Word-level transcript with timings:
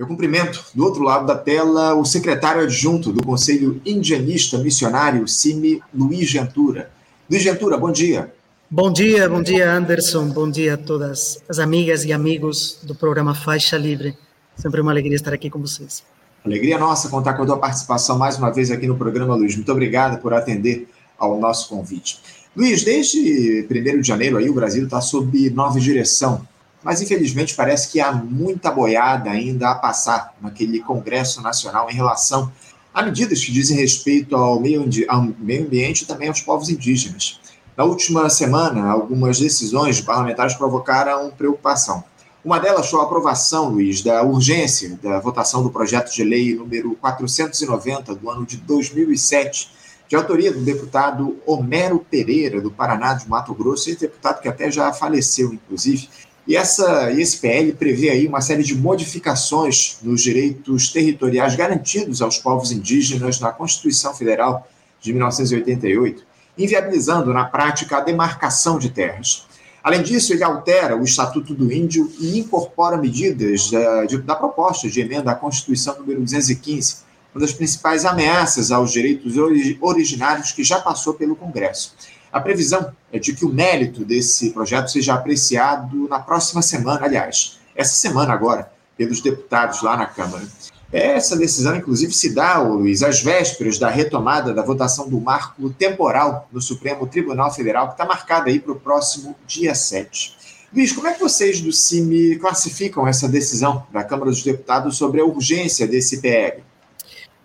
Eu 0.00 0.06
cumprimento, 0.06 0.64
do 0.74 0.82
outro 0.82 1.02
lado 1.02 1.26
da 1.26 1.36
tela, 1.36 1.94
o 1.94 2.06
secretário 2.06 2.62
adjunto 2.62 3.12
do 3.12 3.22
Conselho 3.22 3.82
Indianista 3.84 4.56
Missionário, 4.56 5.28
CIMI, 5.28 5.82
Luiz 5.92 6.26
Gentura. 6.26 6.90
Luiz 7.30 7.42
Gentura, 7.42 7.76
bom 7.76 7.92
dia. 7.92 8.32
Bom 8.70 8.90
dia, 8.90 9.28
bom 9.28 9.42
dia, 9.42 9.70
Anderson. 9.70 10.30
Bom 10.30 10.50
dia 10.50 10.72
a 10.72 10.76
todas 10.78 11.42
as 11.46 11.58
amigas 11.58 12.06
e 12.06 12.14
amigos 12.14 12.78
do 12.82 12.94
programa 12.94 13.34
Faixa 13.34 13.76
Livre. 13.76 14.16
Sempre 14.56 14.80
uma 14.80 14.90
alegria 14.90 15.16
estar 15.16 15.34
aqui 15.34 15.50
com 15.50 15.60
vocês. 15.60 16.02
Alegria 16.46 16.78
nossa 16.78 17.10
contar 17.10 17.34
com 17.34 17.42
a 17.42 17.46
tua 17.46 17.58
participação 17.58 18.16
mais 18.16 18.38
uma 18.38 18.48
vez 18.48 18.70
aqui 18.70 18.86
no 18.86 18.96
programa, 18.96 19.34
Luiz. 19.34 19.54
Muito 19.54 19.70
obrigado 19.70 20.18
por 20.22 20.32
atender 20.32 20.88
ao 21.18 21.38
nosso 21.38 21.68
convite. 21.68 22.20
Luiz, 22.56 22.82
desde 22.82 23.68
1 23.70 24.00
de 24.00 24.08
janeiro 24.08 24.38
aí 24.38 24.48
o 24.48 24.54
Brasil 24.54 24.84
está 24.84 24.98
sob 25.02 25.50
nova 25.50 25.78
direção 25.78 26.48
mas 26.82 27.00
infelizmente 27.00 27.54
parece 27.54 27.90
que 27.90 28.00
há 28.00 28.12
muita 28.12 28.70
boiada 28.70 29.30
ainda 29.30 29.70
a 29.70 29.74
passar 29.74 30.34
naquele 30.40 30.80
Congresso 30.80 31.42
Nacional 31.42 31.90
em 31.90 31.94
relação 31.94 32.50
a 32.92 33.02
medidas 33.02 33.44
que 33.44 33.52
dizem 33.52 33.76
respeito 33.76 34.34
ao 34.36 34.58
meio, 34.58 34.88
ao 35.08 35.22
meio 35.22 35.64
ambiente 35.64 36.02
e 36.02 36.06
também 36.06 36.28
aos 36.28 36.40
povos 36.40 36.68
indígenas. 36.68 37.40
Na 37.76 37.84
última 37.84 38.28
semana, 38.28 38.90
algumas 38.90 39.38
decisões 39.38 39.96
de 39.96 40.02
parlamentares 40.02 40.54
provocaram 40.54 41.30
preocupação. 41.30 42.04
Uma 42.44 42.58
delas 42.58 42.90
foi 42.90 42.98
a 43.00 43.02
aprovação, 43.02 43.68
Luiz, 43.68 44.02
da 44.02 44.22
urgência 44.22 44.98
da 45.02 45.20
votação 45.20 45.62
do 45.62 45.70
projeto 45.70 46.10
de 46.12 46.24
lei 46.24 46.54
número 46.54 46.96
490 46.96 48.14
do 48.14 48.30
ano 48.30 48.46
de 48.46 48.56
2007, 48.56 49.70
de 50.08 50.16
autoria 50.16 50.50
do 50.50 50.60
deputado 50.60 51.36
Homero 51.46 52.04
Pereira, 52.10 52.60
do 52.60 52.70
Paraná 52.70 53.14
de 53.14 53.28
Mato 53.28 53.54
Grosso, 53.54 53.88
esse 53.90 54.00
deputado 54.00 54.40
que 54.40 54.48
até 54.48 54.70
já 54.70 54.92
faleceu, 54.92 55.52
inclusive, 55.52 56.08
e 56.46 56.56
essa, 56.56 57.12
esse 57.12 57.38
PL 57.38 57.72
prevê 57.74 58.10
aí 58.10 58.26
uma 58.26 58.40
série 58.40 58.62
de 58.62 58.74
modificações 58.74 59.98
nos 60.02 60.22
direitos 60.22 60.88
territoriais 60.88 61.54
garantidos 61.54 62.22
aos 62.22 62.38
povos 62.38 62.72
indígenas 62.72 63.38
na 63.38 63.52
Constituição 63.52 64.14
Federal 64.14 64.66
de 65.00 65.12
1988, 65.12 66.24
inviabilizando 66.58 67.32
na 67.32 67.44
prática 67.44 67.98
a 67.98 68.00
demarcação 68.00 68.78
de 68.78 68.90
terras. 68.90 69.46
Além 69.82 70.02
disso, 70.02 70.32
ele 70.32 70.44
altera 70.44 70.96
o 70.96 71.04
Estatuto 71.04 71.54
do 71.54 71.72
Índio 71.72 72.12
e 72.18 72.38
incorpora 72.38 72.98
medidas 72.98 73.70
da, 73.70 74.04
de, 74.04 74.18
da 74.18 74.34
proposta 74.34 74.88
de 74.88 75.00
emenda 75.00 75.30
à 75.30 75.34
Constituição 75.34 75.98
número 75.98 76.20
215, 76.20 76.96
uma 77.34 77.40
das 77.40 77.52
principais 77.52 78.04
ameaças 78.04 78.70
aos 78.70 78.92
direitos 78.92 79.34
originários 79.80 80.52
que 80.52 80.62
já 80.62 80.80
passou 80.80 81.14
pelo 81.14 81.36
Congresso. 81.36 81.94
A 82.32 82.40
previsão 82.40 82.92
é 83.12 83.18
de 83.18 83.34
que 83.34 83.44
o 83.44 83.52
mérito 83.52 84.04
desse 84.04 84.50
projeto 84.50 84.90
seja 84.90 85.14
apreciado 85.14 86.08
na 86.08 86.20
próxima 86.20 86.62
semana, 86.62 87.04
aliás, 87.04 87.58
essa 87.74 87.94
semana 87.94 88.32
agora, 88.32 88.70
pelos 88.96 89.20
deputados 89.20 89.82
lá 89.82 89.96
na 89.96 90.06
Câmara. 90.06 90.44
Essa 90.92 91.36
decisão, 91.36 91.76
inclusive, 91.76 92.12
se 92.12 92.34
dá, 92.34 92.58
Luiz, 92.58 93.02
às 93.02 93.22
vésperas 93.22 93.78
da 93.78 93.88
retomada 93.88 94.52
da 94.52 94.62
votação 94.62 95.08
do 95.08 95.20
marco 95.20 95.70
temporal 95.70 96.48
no 96.52 96.60
Supremo 96.60 97.06
Tribunal 97.06 97.52
Federal, 97.52 97.88
que 97.88 97.94
está 97.94 98.04
marcada 98.04 98.48
aí 98.48 98.58
para 98.58 98.72
o 98.72 98.80
próximo 98.80 99.36
dia 99.46 99.74
7. 99.74 100.36
Luiz, 100.72 100.92
como 100.92 101.08
é 101.08 101.14
que 101.14 101.20
vocês 101.20 101.60
do 101.60 101.72
CIMI 101.72 102.36
classificam 102.36 103.06
essa 103.06 103.28
decisão 103.28 103.86
da 103.92 104.04
Câmara 104.04 104.30
dos 104.30 104.42
Deputados 104.42 104.96
sobre 104.96 105.20
a 105.20 105.24
urgência 105.24 105.86
desse 105.86 106.18
PL? 106.18 106.62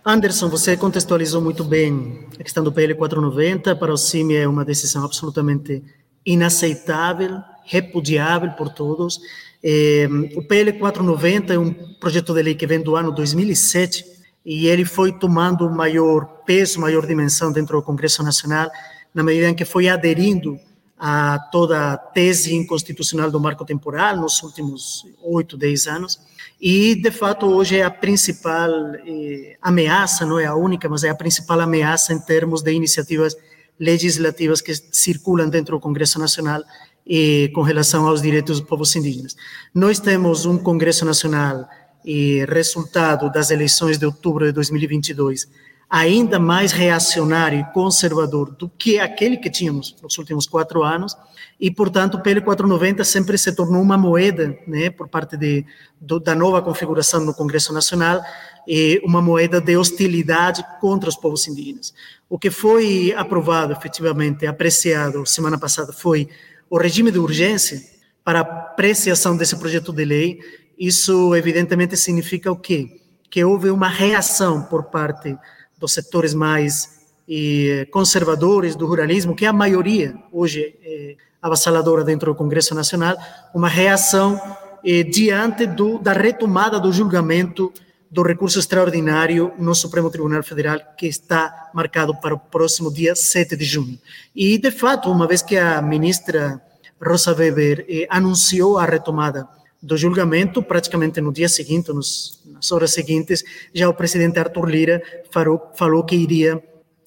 Anderson, 0.07 0.49
você 0.49 0.77
contextualizou 0.77 1.41
muito 1.41 1.63
bem 1.63 2.27
a 2.39 2.43
questão 2.43 2.63
do 2.63 2.71
PL 2.71 2.93
490. 2.93 3.75
Para 3.75 3.91
o 3.91 3.97
CIMI 3.97 4.35
é 4.35 4.47
uma 4.47 4.63
decisão 4.63 5.03
absolutamente 5.03 5.83
inaceitável, 6.23 7.41
repudiável 7.63 8.51
por 8.51 8.69
todos. 8.69 9.19
É, 9.63 10.07
o 10.35 10.43
PL 10.43 10.73
490 10.73 11.55
é 11.55 11.57
um 11.57 11.73
projeto 11.99 12.35
de 12.35 12.43
lei 12.43 12.53
que 12.53 12.67
vem 12.67 12.83
do 12.83 12.95
ano 12.95 13.11
2007 13.11 14.05
e 14.45 14.67
ele 14.67 14.85
foi 14.85 15.11
tomando 15.11 15.67
maior 15.71 16.43
peso, 16.45 16.79
maior 16.79 17.07
dimensão 17.07 17.51
dentro 17.51 17.75
do 17.75 17.83
Congresso 17.83 18.21
Nacional 18.21 18.69
na 19.11 19.23
medida 19.23 19.49
em 19.49 19.55
que 19.55 19.65
foi 19.65 19.89
aderindo 19.89 20.59
a 20.97 21.38
toda 21.51 21.94
a 21.94 21.97
tese 21.97 22.56
inconstitucional 22.56 23.29
do 23.29 23.39
marco 23.39 23.66
temporal 23.66 24.16
nos 24.16 24.41
últimos 24.41 25.06
oito, 25.22 25.57
dez 25.57 25.88
anos. 25.88 26.19
E, 26.59 26.95
de 26.95 27.11
fato, 27.11 27.45
hoje 27.47 27.78
é 27.78 27.83
a 27.83 27.91
principal 27.91 28.69
eh, 29.06 29.57
ameaça, 29.61 30.25
não 30.25 30.39
é 30.39 30.45
a 30.45 30.56
única, 30.56 30.88
mas 30.88 31.03
é 31.03 31.09
a 31.09 31.16
principal 31.16 31.59
ameaça 31.59 32.13
em 32.13 32.19
termos 32.19 32.61
de 32.61 32.72
iniciativas 32.72 33.35
legislativas 33.78 34.61
que 34.61 34.73
circulam 34.73 35.50
dentro 35.50 35.75
do 35.75 35.81
Congresso 35.81 36.17
Nacional 36.17 36.63
eh, 37.07 37.50
com 37.53 37.62
relação 37.62 38.07
aos 38.07 38.22
direitos 38.22 38.59
dos 38.59 38.69
povos 38.69 38.95
indígenas. 38.95 39.35
Nós 39.73 40.00
temos 40.00 40.45
um 40.45 40.57
Congresso 40.57 41.03
Nacional 41.03 41.67
eh, 42.07 42.45
resultado 42.47 43.29
das 43.29 43.51
eleições 43.51 43.97
de 43.97 44.06
outubro 44.06 44.45
de 44.45 44.53
2022 44.53 45.47
ainda 45.90 46.40
mais 46.40 46.72
reacionário 46.72 47.59
e 47.59 47.73
conservador 47.73 48.51
do 48.51 48.68
que 48.69 49.00
aquele 49.00 49.38
que 49.38 49.50
tínhamos 49.50 49.96
nos 50.01 50.18
últimos 50.18 50.46
quatro 50.47 50.84
anos, 50.84 51.16
e, 51.59 51.72
portanto, 51.72 52.16
o 52.16 52.22
PL 52.22 52.41
490 52.41 53.03
sempre 53.03 53.38
se 53.38 53.56
tornou 53.56 53.81
uma 53.81 53.97
moeda, 53.97 54.57
né, 54.68 54.90
por 54.90 55.07
parte 55.07 55.38
de, 55.38 55.66
do, 56.01 56.19
da 56.19 56.35
nova 56.35 56.62
configuração 56.62 57.24
no 57.24 57.34
Congresso 57.34 57.72
Nacional, 57.72 58.22
e 58.68 59.01
uma 59.06 59.22
moeda 59.22 59.62
de 59.62 59.78
hostilidade 59.78 60.66
contra 60.81 61.07
os 61.07 61.16
povos 61.16 61.47
indígenas. 61.47 61.94
O 62.28 62.38
que 62.38 62.50
foi 62.50 63.13
aprovado, 63.16 63.72
efetivamente, 63.72 64.45
apreciado 64.45 65.25
semana 65.25 65.57
passada, 65.57 65.94
foi 65.94 66.28
o 66.69 66.78
regime 66.78 67.12
de 67.12 67.19
urgência 67.19 67.81
para 68.24 68.40
apreciação 68.40 69.38
desse 69.38 69.56
projeto 69.56 69.94
de 69.94 70.03
lei. 70.03 70.40
Isso, 70.78 71.35
evidentemente, 71.35 71.95
significa 71.95 72.51
o 72.51 72.57
quê? 72.57 73.00
Que 73.29 73.45
houve 73.45 73.69
uma 73.69 73.88
reação 73.88 74.63
por 74.63 74.85
parte 74.85 75.38
dos 75.78 75.94
setores 75.94 76.34
mais 76.34 76.96
eh, 77.28 77.88
conservadores 77.91 78.75
do 78.75 78.86
ruralismo, 78.86 79.36
que 79.36 79.46
é 79.46 79.47
a 79.47 79.53
maioria 79.53 80.16
hoje 80.31 80.75
é 80.84 81.16
avassaladora 81.41 82.03
dentro 82.03 82.31
do 82.31 82.38
Congresso 82.38 82.74
Nacional, 82.74 83.16
uma 83.53 83.69
reação 83.69 84.41
eh, 84.84 85.03
diante 85.03 85.68
do, 85.68 86.00
da 86.00 86.12
retomada 86.12 86.80
do 86.80 86.91
julgamento 86.91 87.72
do 88.09 88.24
recurso 88.24 88.58
extraordinário 88.58 89.53
no 89.59 89.75
Supremo 89.75 90.09
Tribunal 90.09 90.41
Federal, 90.41 90.80
que 90.97 91.06
está 91.06 91.69
marcado 91.74 92.16
para 92.16 92.34
o 92.34 92.40
próximo 92.40 92.92
dia 92.92 93.16
7 93.16 93.56
de 93.56 93.66
junho. 93.66 94.00
E, 94.36 94.57
de 94.57 94.72
fato, 94.72 95.12
uma 95.12 95.28
vez 95.28 95.42
que 95.42 95.57
a 95.57 95.81
ministra 95.81 96.59
Rosa 97.00 97.36
Weber 97.36 97.86
eh, 97.88 98.07
anunciou 98.09 98.80
a 98.80 98.86
retomada 98.86 99.47
do 99.85 99.96
julgamento, 99.96 100.63
praticamente 100.63 101.22
no 101.22 101.31
dia 101.31 101.47
seguinte, 101.47 101.94
nos, 101.94 102.41
nas 102.46 102.72
horas 102.72 102.91
seguintes, 102.91 103.44
já 103.72 103.88
o 103.88 103.94
presidente 103.94 104.40
Arthur 104.40 104.68
Lira 104.68 105.01
falou, 105.29 105.72
falou 105.75 106.03
que 106.03 106.16
iria 106.16 106.62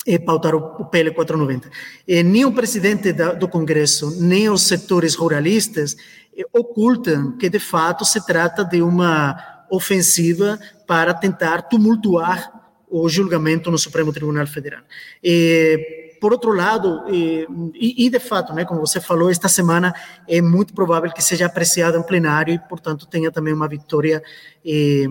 eh, 0.06 0.18
pautar 0.18 0.54
o, 0.54 0.58
o 0.80 0.84
PL 0.84 1.10
490. 1.10 1.68
Eh, 2.06 2.22
nem 2.22 2.44
o 2.44 2.52
presidente 2.52 3.12
da, 3.12 3.32
do 3.32 3.48
Congresso, 3.48 4.22
nem 4.22 4.48
os 4.48 4.62
setores 4.62 5.16
ruralistas 5.16 5.96
eh, 6.36 6.44
ocultam 6.52 7.36
que, 7.36 7.50
de 7.50 7.58
fato, 7.58 8.04
se 8.04 8.24
trata 8.24 8.64
de 8.64 8.80
uma 8.80 9.36
ofensiva 9.68 10.58
para 10.86 11.12
tentar 11.12 11.62
tumultuar 11.62 12.52
o 12.88 13.08
julgamento 13.08 13.72
no 13.72 13.76
Supremo 13.76 14.12
Tribunal 14.12 14.46
Federal. 14.46 14.82
Eh, 15.22 16.07
por 16.20 16.32
outro 16.32 16.52
lado, 16.52 17.04
e, 17.08 17.46
e, 17.74 18.10
de 18.10 18.18
fato, 18.18 18.52
né, 18.52 18.64
como 18.64 18.80
você 18.80 19.00
falou, 19.00 19.30
esta 19.30 19.48
semana 19.48 19.94
é 20.26 20.40
muito 20.40 20.74
provável 20.74 21.10
que 21.12 21.22
seja 21.22 21.46
apreciado 21.46 21.96
em 21.96 22.02
plenário 22.02 22.54
e, 22.54 22.58
portanto, 22.58 23.06
tenha 23.06 23.30
também 23.30 23.52
uma 23.52 23.68
vitória 23.68 24.22
eh, 24.64 25.06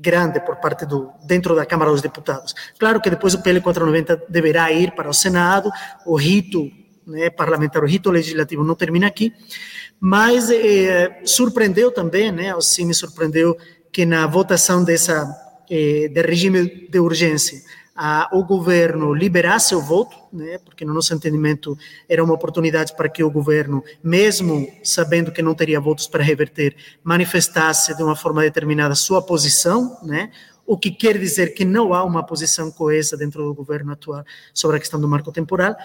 grande 0.00 0.40
por 0.40 0.56
parte 0.56 0.86
do 0.86 1.10
dentro 1.24 1.54
da 1.54 1.66
Câmara 1.66 1.90
dos 1.90 2.02
Deputados. 2.02 2.54
Claro 2.78 3.00
que 3.00 3.10
depois 3.10 3.34
o 3.34 3.42
PL 3.42 3.60
490 3.60 4.24
deverá 4.28 4.70
ir 4.72 4.92
para 4.92 5.08
o 5.08 5.14
Senado, 5.14 5.70
o 6.04 6.16
rito 6.16 6.70
né, 7.06 7.30
parlamentar, 7.30 7.82
o 7.82 7.86
rito 7.86 8.10
legislativo 8.10 8.64
não 8.64 8.74
termina 8.74 9.06
aqui, 9.06 9.32
mas 10.00 10.50
eh, 10.50 11.22
surpreendeu 11.24 11.90
também, 11.90 12.32
né, 12.32 12.54
o 12.54 12.60
CIMI 12.60 12.94
surpreendeu 12.94 13.56
que 13.92 14.04
na 14.04 14.26
votação 14.26 14.84
dessa 14.84 15.26
eh, 15.70 16.08
de 16.12 16.22
regime 16.22 16.88
de 16.88 16.98
urgência 16.98 17.60
o 18.32 18.44
governo 18.44 19.14
liberasse 19.14 19.74
o 19.74 19.80
voto, 19.80 20.16
né, 20.32 20.58
porque 20.58 20.84
no 20.84 20.92
nosso 20.92 21.14
entendimento 21.14 21.76
era 22.08 22.22
uma 22.22 22.34
oportunidade 22.34 22.94
para 22.94 23.08
que 23.08 23.24
o 23.24 23.30
governo, 23.30 23.82
mesmo 24.02 24.68
sabendo 24.84 25.32
que 25.32 25.40
não 25.40 25.54
teria 25.54 25.80
votos 25.80 26.06
para 26.06 26.22
reverter, 26.22 26.76
manifestasse 27.02 27.96
de 27.96 28.02
uma 28.02 28.14
forma 28.14 28.42
determinada 28.42 28.94
sua 28.94 29.22
posição, 29.22 29.98
né, 30.02 30.30
o 30.66 30.76
que 30.76 30.90
quer 30.90 31.16
dizer 31.16 31.54
que 31.54 31.64
não 31.64 31.94
há 31.94 32.04
uma 32.04 32.22
posição 32.24 32.70
coesa 32.70 33.16
dentro 33.16 33.44
do 33.44 33.54
governo 33.54 33.92
atual 33.92 34.24
sobre 34.52 34.76
a 34.76 34.80
questão 34.80 35.00
do 35.00 35.06
marco 35.06 35.30
temporal. 35.30 35.76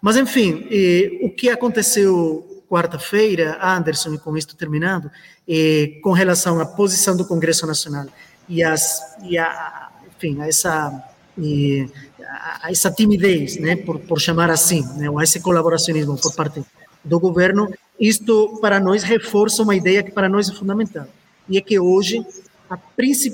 Mas, 0.00 0.16
enfim, 0.16 0.68
eh, 0.70 1.20
o 1.22 1.30
que 1.30 1.48
aconteceu 1.48 2.62
quarta-feira, 2.68 3.58
Anderson, 3.62 4.12
e 4.12 4.18
com 4.18 4.36
isto 4.36 4.54
terminando, 4.54 5.10
eh, 5.48 5.98
com 6.02 6.12
relação 6.12 6.60
à 6.60 6.66
posição 6.66 7.16
do 7.16 7.24
Congresso 7.24 7.66
Nacional 7.66 8.06
e, 8.46 8.62
as, 8.62 9.00
e 9.22 9.38
a, 9.38 9.90
enfim, 10.14 10.40
a 10.42 10.48
essa 10.48 11.15
e 11.38 11.88
a 12.62 12.70
essa 12.70 12.90
timidez, 12.90 13.58
né, 13.58 13.76
por, 13.76 13.98
por 14.00 14.20
chamar 14.20 14.50
assim, 14.50 14.82
né, 14.96 15.10
ou 15.10 15.18
a 15.18 15.24
esse 15.24 15.40
colaboracionismo 15.40 16.18
por 16.18 16.34
parte 16.34 16.64
do 17.04 17.20
governo, 17.20 17.72
isto 18.00 18.58
para 18.60 18.80
nós 18.80 19.02
reforça 19.02 19.62
uma 19.62 19.76
ideia 19.76 20.02
que 20.02 20.10
para 20.10 20.28
nós 20.28 20.48
é 20.48 20.54
fundamental, 20.54 21.06
e 21.48 21.58
é 21.58 21.60
que 21.60 21.78
hoje 21.78 22.24
a, 22.68 22.78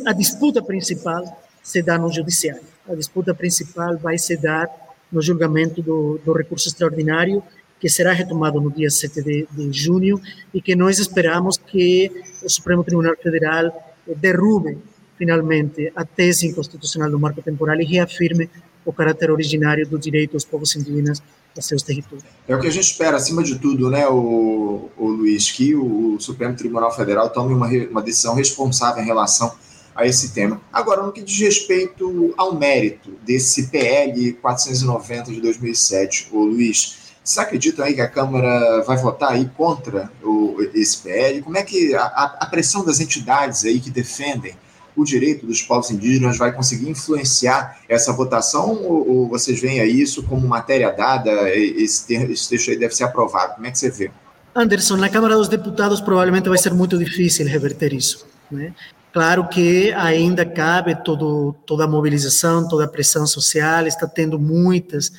a 0.06 0.12
disputa 0.12 0.62
principal 0.62 1.25
se 1.62 1.82
dá 1.82 1.96
no 1.96 2.12
judiciário. 2.12 2.62
A 2.88 2.94
disputa 2.94 3.32
principal 3.34 3.96
vai 3.96 4.19
se 4.19 4.37
dar 4.37 4.69
no 5.10 5.22
julgamento 5.22 5.81
do, 5.81 6.19
do 6.25 6.32
recurso 6.32 6.69
extraordinário, 6.69 7.43
que 7.78 7.88
será 7.88 8.12
retomado 8.12 8.60
no 8.60 8.70
dia 8.70 8.90
7 8.90 9.22
de, 9.22 9.49
de 9.50 9.72
junho, 9.72 10.20
e 10.52 10.60
que 10.60 10.75
nós 10.75 10.99
esperamos 10.99 11.56
que 11.56 12.10
o 12.43 12.49
Supremo 12.49 12.84
Tribunal 12.84 13.14
Federal 13.16 13.94
derrube 14.16 14.78
finalmente 15.22 15.92
a 15.94 16.04
tese 16.04 16.48
inconstitucional 16.48 17.08
do 17.08 17.16
marco 17.16 17.40
temporal 17.40 17.80
e 17.80 17.84
reafirme 17.84 18.50
o 18.84 18.92
caráter 18.92 19.30
originário 19.30 19.86
do 19.86 19.96
direito 19.96 20.32
dos 20.32 20.44
povos 20.44 20.74
indígenas 20.74 21.22
a 21.56 21.62
seus 21.62 21.84
territórios. 21.84 22.24
É 22.48 22.56
o 22.56 22.60
que 22.60 22.66
a 22.66 22.70
gente 22.70 22.90
espera, 22.90 23.16
acima 23.16 23.44
de 23.44 23.56
tudo, 23.56 23.88
né, 23.88 24.08
o, 24.08 24.90
o 24.96 25.06
Luiz, 25.06 25.52
que 25.52 25.76
o 25.76 26.19
Supremo 26.19 26.56
Tribunal 26.56 26.90
Federal 26.90 27.30
tome 27.30 27.54
uma, 27.54 27.69
uma 27.69 28.02
decisão 28.02 28.34
responsável 28.34 29.00
em 29.00 29.06
relação 29.06 29.54
a 29.94 30.04
esse 30.04 30.32
tema. 30.32 30.60
Agora, 30.72 31.04
no 31.04 31.12
que 31.12 31.22
diz 31.22 31.38
respeito 31.38 32.34
ao 32.36 32.56
mérito 32.56 33.12
desse 33.25 33.68
PL 33.68 34.32
490 34.32 35.30
de 35.30 35.40
2007, 35.40 36.30
o 36.32 36.42
Luiz, 36.42 37.12
você 37.22 37.38
acredita 37.38 37.84
aí 37.84 37.94
que 37.94 38.00
a 38.00 38.08
Câmara 38.08 38.82
vai 38.82 38.96
votar 38.96 39.32
aí 39.32 39.48
contra 39.56 40.10
o, 40.20 40.56
esse 40.75 40.98
PL? 40.98 41.42
Como 41.42 41.56
é 41.56 41.62
que 41.62 41.94
a, 41.94 42.38
a 42.40 42.46
pressão 42.46 42.84
das 42.84 42.98
entidades 42.98 43.64
aí 43.64 43.78
que 43.78 43.90
defendem 43.90 44.56
o 44.96 45.04
direito 45.04 45.46
dos 45.46 45.62
povos 45.62 45.90
indígenas 45.90 46.36
vai 46.36 46.52
conseguir 46.52 46.88
influenciar 46.88 47.80
essa 47.88 48.12
votação 48.12 48.74
ou, 48.82 49.08
ou 49.08 49.28
vocês 49.28 49.60
veem 49.60 49.80
aí 49.80 50.00
isso 50.00 50.22
como 50.24 50.46
matéria 50.46 50.90
dada, 50.90 51.50
esse, 51.54 52.14
esse 52.14 52.48
texto 52.48 52.70
aí 52.70 52.78
deve 52.78 52.94
ser 52.94 53.04
aprovado? 53.04 53.54
Como 53.54 53.66
é 53.66 53.70
que 53.70 53.78
você 53.78 53.90
vê? 53.90 54.10
Anderson, 54.54 54.96
na 54.96 55.08
Câmara 55.08 55.34
dos 55.34 55.48
Deputados 55.48 56.00
provavelmente 56.00 56.48
vai 56.48 56.58
ser 56.58 56.74
muito 56.74 56.98
difícil 56.98 57.46
reverter 57.46 57.92
isso. 57.94 58.26
Né? 58.50 58.74
Claro 59.12 59.48
que 59.48 59.92
ainda 59.92 60.44
cabe 60.44 60.94
todo, 61.02 61.54
toda 61.66 61.84
a 61.84 61.88
mobilização, 61.88 62.68
toda 62.68 62.84
a 62.84 62.88
pressão 62.88 63.26
social, 63.26 63.86
está 63.86 64.06
tendo 64.06 64.38
muitas 64.38 65.12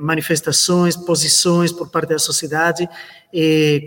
manifestações, 0.00 0.96
posições 0.96 1.72
por 1.72 1.90
parte 1.90 2.10
da 2.10 2.18
sociedade 2.18 2.88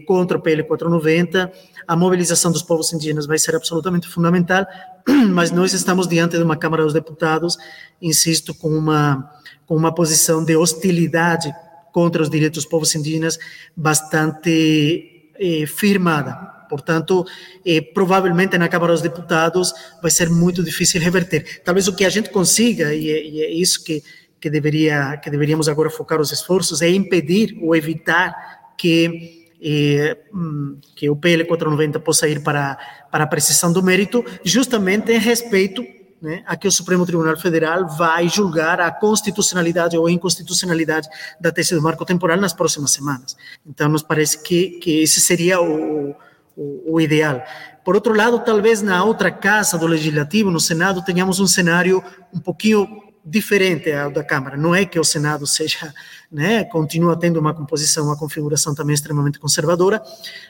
contra 0.07 0.37
o 0.37 0.41
PL 0.41 0.63
490. 0.63 1.51
A 1.87 1.95
mobilização 1.95 2.51
dos 2.51 2.63
povos 2.63 2.91
indígenas 2.93 3.27
vai 3.27 3.37
ser 3.37 3.55
absolutamente 3.55 4.07
fundamental, 4.07 4.65
mas 5.29 5.51
nós 5.51 5.71
estamos 5.71 6.07
diante 6.07 6.35
de 6.35 6.43
uma 6.43 6.57
Câmara 6.57 6.83
dos 6.83 6.93
Deputados, 6.93 7.57
insisto, 8.01 8.55
com 8.55 8.69
uma, 8.69 9.31
com 9.67 9.75
uma 9.75 9.93
posição 9.93 10.43
de 10.43 10.55
hostilidade 10.55 11.53
contra 11.93 12.21
os 12.21 12.29
direitos 12.29 12.63
dos 12.63 12.69
povos 12.69 12.93
indígenas 12.95 13.37
bastante 13.75 15.31
eh, 15.39 15.65
firmada. 15.67 16.33
Portanto, 16.67 17.23
eh, 17.65 17.81
provavelmente 17.81 18.57
na 18.57 18.67
Câmara 18.67 18.93
dos 18.93 19.01
Deputados 19.01 19.73
vai 20.01 20.09
ser 20.09 20.29
muito 20.29 20.63
difícil 20.63 20.99
reverter. 20.99 21.61
Talvez 21.63 21.87
o 21.87 21.95
que 21.95 22.03
a 22.03 22.09
gente 22.09 22.31
consiga, 22.31 22.93
e 22.93 23.09
é, 23.09 23.25
e 23.25 23.41
é 23.43 23.51
isso 23.51 23.83
que 23.83 24.03
que 24.45 24.49
deveria 24.51 25.17
que 25.17 25.31
deveríamos 25.31 25.67
agora 25.67 25.89
focar 25.89 26.21
os 26.21 26.31
esforços 26.31 26.83
é 26.83 26.87
impedir 26.87 27.57
ou 27.63 27.75
evitar 27.75 28.75
que 28.77 29.49
eh, 29.59 30.15
hum, 30.31 30.77
que 30.95 31.09
o 31.09 31.15
PL 31.15 31.45
490 31.45 31.99
possa 31.99 32.27
ir 32.27 32.43
para 32.43 32.77
para 33.09 33.23
a 33.23 33.27
precisão 33.27 33.73
do 33.73 33.81
mérito, 33.81 34.23
justamente 34.43 35.11
em 35.11 35.17
respeito 35.17 35.83
né, 36.21 36.43
a 36.45 36.55
que 36.55 36.67
o 36.67 36.71
Supremo 36.71 37.07
Tribunal 37.07 37.35
Federal 37.37 37.87
vai 37.87 38.29
julgar 38.29 38.79
a 38.79 38.91
constitucionalidade 38.91 39.97
ou 39.97 40.07
inconstitucionalidade 40.07 41.09
da 41.41 41.51
tese 41.51 41.73
do 41.73 41.81
marco 41.81 42.05
temporal 42.05 42.37
nas 42.37 42.53
próximas 42.53 42.91
semanas. 42.91 43.35
Então, 43.65 43.89
nos 43.89 44.03
parece 44.03 44.43
que, 44.43 44.77
que 44.79 45.01
esse 45.01 45.19
seria 45.21 45.59
o, 45.59 46.15
o, 46.55 46.93
o, 46.93 47.01
ideal. 47.01 47.43
Por 47.83 47.95
outro 47.95 48.13
lado, 48.13 48.37
talvez 48.39 48.83
na 48.83 49.03
outra 49.03 49.31
casa 49.31 49.75
do 49.75 49.87
Legislativo, 49.87 50.51
no 50.51 50.59
Senado, 50.59 51.03
tenhamos 51.03 51.39
um 51.39 51.47
cenário 51.47 52.03
um 52.31 52.39
pouquinho 52.39 53.04
diferente 53.25 53.91
ao 53.91 54.11
da 54.11 54.23
Câmara. 54.23 54.55
Não 54.55 54.75
é 54.75 54.85
que 54.85 54.99
o 54.99 55.03
Senado 55.03 55.47
seja, 55.47 55.91
né, 56.31 56.63
continua 56.65 57.17
tendo 57.17 57.39
uma 57.39 57.53
composição, 57.53 58.05
uma 58.05 58.17
configuração 58.17 58.75
também 58.75 58.93
extremamente 58.93 59.39
conservadora, 59.39 60.01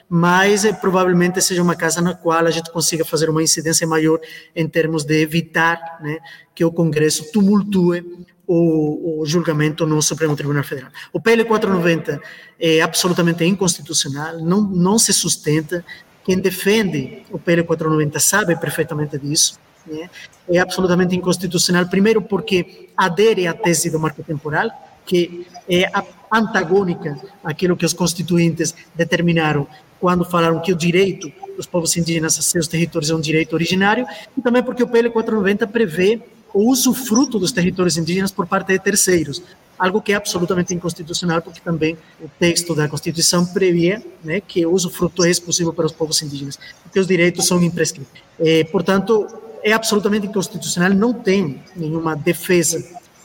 mas 0.08 0.64
é, 0.66 0.72
provavelmente 0.72 1.40
seja 1.40 1.62
uma 1.62 1.74
casa 1.74 2.02
na 2.02 2.14
qual 2.14 2.44
a 2.44 2.50
gente 2.50 2.70
consiga 2.70 3.04
fazer 3.04 3.30
uma 3.30 3.42
incidência 3.42 3.86
maior 3.86 4.20
em 4.54 4.68
termos 4.68 5.04
de 5.04 5.22
evitar 5.22 5.98
né, 6.02 6.18
que 6.54 6.64
o 6.64 6.70
Congresso 6.70 7.32
tumultue 7.32 8.26
o, 8.46 9.22
o, 9.22 9.26
julgamento 9.26 9.86
no 9.86 10.00
Supremo 10.00 10.36
Tribunal 10.36 10.62
Federal. 10.62 10.90
O 11.12 11.20
PL 11.20 11.44
490 11.44 12.20
é 12.60 12.80
absolutamente 12.80 13.44
inconstitucional, 13.44 14.38
não, 14.38 14.60
não 14.60 14.98
se 14.98 15.12
sustenta. 15.12 15.84
Quem 16.24 16.38
defende 16.38 17.24
o 17.30 17.38
PL 17.38 17.64
490 17.64 18.20
sabe 18.20 18.54
perfeitamente 18.54 19.18
disso 19.18 19.58
né, 19.86 20.10
é 20.48 20.58
absolutamente 20.58 21.14
inconstitucional, 21.14 21.86
primeiro 21.86 22.20
porque 22.22 22.88
adere 22.96 23.46
à 23.46 23.54
tese 23.54 23.90
do 23.90 23.98
marco 23.98 24.22
temporal, 24.22 24.70
que 25.04 25.46
é 25.68 25.90
antagônica 26.30 27.18
àquilo 27.44 27.76
que 27.76 27.86
os 27.86 27.92
constituintes 27.92 28.74
determinaram 28.94 29.66
quando 30.00 30.24
falaram 30.24 30.60
que 30.60 30.72
o 30.72 30.76
direito 30.76 31.32
dos 31.56 31.66
povos 31.66 31.96
indígenas 31.96 32.38
a 32.38 32.42
seus 32.42 32.68
territórios 32.68 33.10
é 33.10 33.14
um 33.14 33.20
direito 33.20 33.54
originário, 33.54 34.06
e 34.36 34.42
também 34.42 34.62
porque 34.62 34.82
o 34.82 34.86
PL 34.86 35.10
490 35.10 35.66
prevê 35.66 36.20
o 36.52 36.70
usufruto 36.70 37.38
dos 37.38 37.52
territórios 37.52 37.96
indígenas 37.96 38.30
por 38.30 38.46
parte 38.46 38.68
de 38.72 38.78
terceiros, 38.78 39.42
algo 39.78 40.00
que 40.00 40.12
é 40.12 40.16
absolutamente 40.16 40.74
inconstitucional, 40.74 41.42
porque 41.42 41.60
também 41.60 41.96
o 42.20 42.28
texto 42.38 42.74
da 42.74 42.88
Constituição 42.88 43.44
prevê 43.44 44.02
né, 44.24 44.40
que 44.40 44.64
o 44.64 44.72
usufruto 44.72 45.24
é 45.24 45.30
exclusivo 45.30 45.72
para 45.72 45.86
os 45.86 45.92
povos 45.92 46.20
indígenas, 46.22 46.58
porque 46.82 46.98
os 46.98 47.06
direitos 47.06 47.46
são 47.46 47.62
imprescritíveis. 47.62 48.22
Eh, 48.38 48.64
portanto, 48.64 49.26
é 49.66 49.72
absolutamente 49.72 50.28
inconstitucional, 50.28 50.90
não 50.90 51.12
tem 51.12 51.60
nenhuma 51.74 52.14
defesa. 52.14 52.78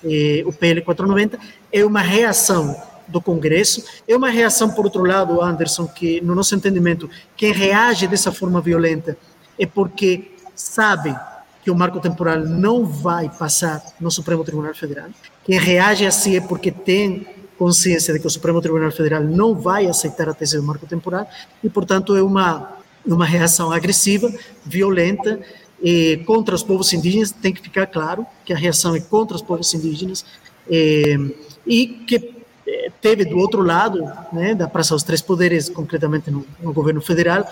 Eh, 0.04 0.42
o 0.44 0.52
PL 0.52 0.82
490 0.82 1.38
é 1.72 1.86
uma 1.86 2.02
reação 2.02 2.76
do 3.08 3.22
Congresso, 3.22 3.84
é 4.08 4.16
uma 4.16 4.28
reação, 4.28 4.72
por 4.72 4.86
outro 4.86 5.06
lado, 5.06 5.40
Anderson, 5.40 5.86
que, 5.86 6.20
no 6.22 6.34
nosso 6.34 6.56
entendimento, 6.56 7.08
quem 7.38 7.54
reage 7.54 8.08
dessa 8.08 8.32
forma 8.32 8.60
violenta 8.60 9.16
é 9.60 9.68
porque 9.68 10.32
sabe 10.56 11.16
que 11.64 11.70
o 11.70 11.76
marco 11.76 12.00
temporal 12.00 12.40
não 12.40 12.88
vai 12.88 13.30
passar 13.30 13.80
no 14.00 14.10
Supremo 14.10 14.44
Tribunal 14.44 14.74
Federal. 14.74 15.10
Quem 15.44 15.60
reage 15.60 16.08
assim 16.08 16.38
é 16.38 16.42
porque 16.42 16.72
tem 16.72 17.28
consciência 17.56 18.16
de 18.16 18.20
que 18.20 18.26
o 18.26 18.32
Supremo 18.32 18.60
Tribunal 18.60 18.92
Federal 18.92 19.24
não 19.24 19.54
vai 19.54 19.86
aceitar 19.86 20.28
a 20.28 20.34
tese 20.34 20.58
do 20.58 20.64
marco 20.64 20.88
temporal 20.88 21.30
e, 21.64 21.70
portanto, 21.70 22.16
é 22.16 22.24
uma, 22.24 22.78
uma 23.06 23.28
reação 23.28 23.72
agressiva, 23.72 24.34
violenta, 24.66 25.40
eh, 25.84 26.20
contra 26.26 26.56
os 26.56 26.64
povos 26.64 26.92
indígenas, 26.94 27.32
tem 27.32 27.54
que 27.54 27.62
ficar 27.62 27.88
claro 27.88 28.26
que 28.46 28.54
a 28.54 28.58
reação 28.58 28.96
é 28.96 29.00
contra 29.00 29.36
os 29.36 29.42
povos 29.42 29.74
indígenas, 29.74 30.26
eh, 30.70 31.18
e 31.66 31.88
que 31.88 32.44
eh, 32.68 32.92
teve 33.02 33.26
do 33.26 33.38
outro 33.38 33.62
lado, 33.62 34.04
né, 34.32 34.54
da 34.54 34.68
Praça 34.68 34.94
dos 34.94 35.04
Três 35.04 35.22
Poderes, 35.22 35.70
concretamente 35.70 36.30
no, 36.30 36.46
no 36.62 36.74
governo 36.74 37.02
federal, 37.02 37.46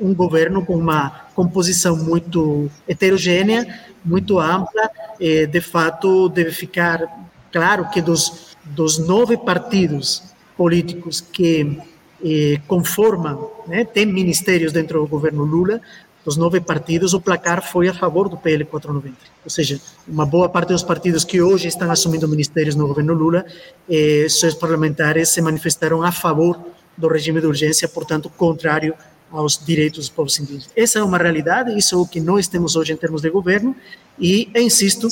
um 0.00 0.12
governo 0.12 0.64
com 0.64 0.74
uma 0.74 1.28
composição 1.34 1.96
muito 1.96 2.68
heterogênea, 2.88 3.80
muito 4.04 4.40
ampla, 4.40 4.90
de 5.18 5.60
fato 5.60 6.28
deve 6.28 6.50
ficar 6.50 7.28
claro 7.52 7.88
que 7.90 8.02
dos, 8.02 8.56
dos 8.64 8.98
nove 8.98 9.36
partidos 9.36 10.24
políticos 10.56 11.20
que 11.20 11.78
eh, 12.24 12.58
conformam, 12.66 13.50
né, 13.66 13.84
tem 13.84 14.06
ministérios 14.06 14.72
dentro 14.72 15.00
do 15.00 15.06
governo 15.06 15.44
Lula, 15.44 15.80
dos 16.24 16.36
nove 16.36 16.60
partidos, 16.60 17.12
o 17.12 17.20
placar 17.20 17.62
foi 17.62 17.88
a 17.88 17.94
favor 17.94 18.28
do 18.28 18.36
PL 18.36 18.64
490. 18.64 19.16
Ou 19.44 19.50
seja, 19.50 19.78
uma 20.08 20.24
boa 20.24 20.48
parte 20.48 20.68
dos 20.68 20.82
partidos 20.82 21.22
que 21.22 21.42
hoje 21.42 21.68
estão 21.68 21.90
assumindo 21.90 22.26
ministérios 22.26 22.74
no 22.74 22.86
governo 22.88 23.12
Lula, 23.12 23.44
eh, 23.88 24.26
seus 24.28 24.54
parlamentares 24.54 25.28
se 25.28 25.42
manifestaram 25.42 26.02
a 26.02 26.10
favor 26.10 26.58
do 26.96 27.08
regime 27.08 27.40
de 27.40 27.46
urgência, 27.46 27.86
portanto, 27.86 28.30
contrário 28.30 28.94
aos 29.30 29.62
direitos 29.62 29.98
dos 29.98 30.08
povos 30.08 30.38
indígenas. 30.38 30.70
Essa 30.74 31.00
é 31.00 31.02
uma 31.02 31.18
realidade, 31.18 31.76
isso 31.76 31.94
é 31.94 31.98
o 31.98 32.06
que 32.06 32.20
nós 32.20 32.48
temos 32.48 32.76
hoje 32.76 32.92
em 32.92 32.96
termos 32.96 33.20
de 33.20 33.28
governo, 33.28 33.76
e, 34.18 34.48
insisto, 34.54 35.08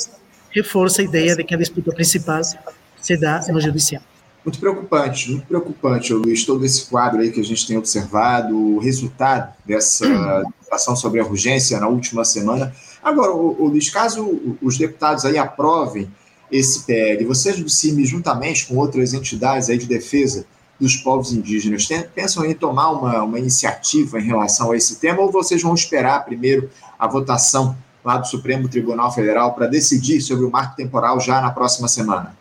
reforça 0.49 1.01
a 1.01 1.05
ideia 1.05 1.35
de 1.35 1.43
que 1.43 1.53
a 1.53 1.57
disputa 1.57 1.91
principal 1.91 2.41
se 2.99 3.17
dá 3.17 3.43
no 3.49 3.59
judiciário. 3.59 4.12
Muito 4.45 4.59
preocupante, 4.59 5.31
muito 5.31 5.47
preocupante, 5.47 6.13
Luiz, 6.13 6.45
todo 6.45 6.65
esse 6.65 6.85
quadro 6.85 7.21
aí 7.21 7.31
que 7.31 7.39
a 7.39 7.43
gente 7.43 7.65
tem 7.65 7.77
observado, 7.77 8.57
o 8.57 8.77
resultado 8.77 9.53
dessa 9.65 10.43
discussão 10.59 10.95
sobre 10.97 11.21
a 11.21 11.25
urgência 11.25 11.79
na 11.79 11.87
última 11.87 12.25
semana. 12.25 12.73
Agora, 13.01 13.31
Luiz, 13.31 13.89
caso 13.89 14.57
os 14.61 14.77
deputados 14.77 15.23
aí 15.23 15.37
aprovem 15.37 16.11
esse 16.51 16.83
PL, 16.83 17.23
vocês 17.25 17.57
do 17.59 17.69
CIMI, 17.69 18.05
juntamente 18.05 18.67
com 18.67 18.75
outras 18.75 19.13
entidades 19.13 19.69
aí 19.69 19.77
de 19.77 19.87
defesa 19.87 20.45
dos 20.79 20.97
povos 20.97 21.31
indígenas, 21.31 21.87
pensam 22.13 22.43
em 22.43 22.53
tomar 22.53 22.91
uma, 22.91 23.23
uma 23.23 23.39
iniciativa 23.39 24.19
em 24.19 24.25
relação 24.25 24.71
a 24.71 24.77
esse 24.77 24.97
tema 24.97 25.21
ou 25.21 25.31
vocês 25.31 25.61
vão 25.61 25.73
esperar 25.73 26.25
primeiro 26.25 26.69
a 26.99 27.07
votação 27.07 27.77
lá 28.03 28.17
do 28.17 28.27
Supremo 28.27 28.67
Tribunal 28.67 29.13
Federal 29.13 29.53
para 29.53 29.67
decidir 29.67 30.19
sobre 30.19 30.43
o 30.43 30.51
marco 30.51 30.75
temporal 30.75 31.19
já 31.19 31.39
na 31.39 31.51
próxima 31.51 31.87
semana? 31.87 32.35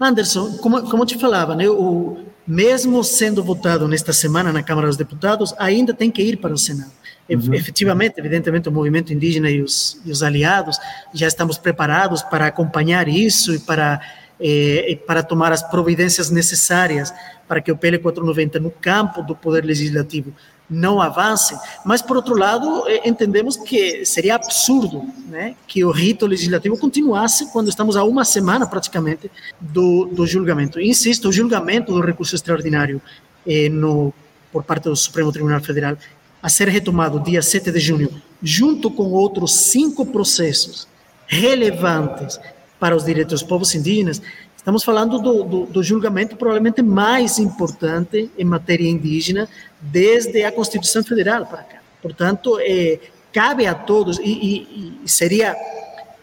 Anderson, 0.00 0.58
como, 0.58 0.82
como 0.88 1.02
eu 1.02 1.06
te 1.06 1.18
falava, 1.18 1.54
né, 1.54 1.68
o, 1.68 2.18
mesmo 2.46 3.04
sendo 3.04 3.42
votado 3.42 3.86
nesta 3.86 4.12
semana 4.12 4.52
na 4.52 4.62
Câmara 4.62 4.86
dos 4.86 4.96
Deputados, 4.96 5.54
ainda 5.58 5.92
tem 5.92 6.10
que 6.10 6.22
ir 6.22 6.38
para 6.38 6.54
o 6.54 6.58
Senado. 6.58 6.92
Uhum. 7.28 7.52
Efetivamente, 7.52 8.14
evidentemente, 8.18 8.68
o 8.68 8.72
movimento 8.72 9.12
indígena 9.12 9.50
e 9.50 9.60
os, 9.60 10.00
e 10.04 10.10
os 10.10 10.22
aliados 10.22 10.78
já 11.12 11.26
estamos 11.26 11.58
preparados 11.58 12.22
para 12.22 12.46
acompanhar 12.46 13.06
isso 13.06 13.54
e 13.54 13.58
para 13.58 14.00
eh, 14.40 14.96
para 15.04 15.22
tomar 15.22 15.52
as 15.52 15.62
providências 15.64 16.30
necessárias 16.30 17.12
para 17.48 17.60
que 17.60 17.72
o 17.72 17.76
PL 17.76 17.98
490 17.98 18.60
no 18.60 18.70
campo 18.70 19.20
do 19.20 19.34
poder 19.34 19.64
legislativo 19.64 20.32
não 20.70 21.00
avance, 21.00 21.56
mas 21.84 22.02
por 22.02 22.16
outro 22.16 22.36
lado 22.36 22.84
eh, 22.86 23.08
entendemos 23.08 23.56
que 23.56 24.04
seria 24.04 24.34
absurdo, 24.34 25.02
né, 25.28 25.54
que 25.66 25.84
o 25.84 25.90
rito 25.90 26.26
legislativo 26.26 26.76
continuasse 26.76 27.50
quando 27.50 27.68
estamos 27.68 27.96
a 27.96 28.04
uma 28.04 28.24
semana 28.24 28.66
praticamente 28.66 29.30
do, 29.58 30.04
do 30.06 30.26
julgamento. 30.26 30.80
Insisto, 30.80 31.28
o 31.28 31.32
julgamento 31.32 31.92
do 31.92 32.00
recurso 32.00 32.34
extraordinário 32.34 33.00
eh, 33.46 33.68
no 33.68 34.12
por 34.52 34.62
parte 34.64 34.84
do 34.84 34.96
Supremo 34.96 35.30
Tribunal 35.30 35.60
Federal 35.60 35.96
a 36.42 36.48
ser 36.48 36.68
retomado 36.68 37.20
dia 37.20 37.42
7 37.42 37.70
de 37.70 37.80
junho, 37.80 38.22
junto 38.42 38.90
com 38.90 39.04
outros 39.04 39.52
cinco 39.54 40.06
processos 40.06 40.86
relevantes 41.26 42.38
para 42.78 42.94
os 42.94 43.04
direitos 43.04 43.40
dos 43.40 43.48
povos 43.48 43.74
indígenas, 43.74 44.22
estamos 44.68 44.84
falando 44.84 45.18
do, 45.18 45.44
do, 45.44 45.64
do, 45.64 45.82
julgamento 45.82 46.36
provavelmente 46.36 46.82
mais 46.82 47.38
importante 47.38 48.30
em 48.36 48.44
matéria 48.44 48.86
indígena 48.86 49.48
desde 49.80 50.44
a 50.44 50.52
Constituição 50.52 51.02
Federal 51.02 51.46
para 51.46 51.62
cá. 51.62 51.78
Portanto, 52.02 52.58
é, 52.60 52.98
cabe 53.32 53.66
a 53.66 53.74
todos, 53.74 54.18
e, 54.18 54.24
e, 54.24 55.00
e 55.02 55.08
seria, 55.08 55.56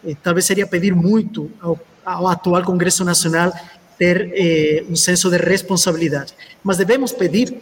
é, 0.04 0.14
talvez 0.22 0.44
seria 0.44 0.64
pedir 0.64 0.94
muito 0.94 1.50
ao, 1.60 1.76
ao 2.04 2.28
atual 2.28 2.62
Congresso 2.62 3.04
Nacional 3.04 3.52
ter 3.98 4.30
é, 4.32 4.84
um 4.88 4.94
senso 4.94 5.28
de 5.28 5.38
responsabilidade, 5.38 6.32
mas 6.62 6.76
devemos 6.76 7.10
pedir 7.10 7.52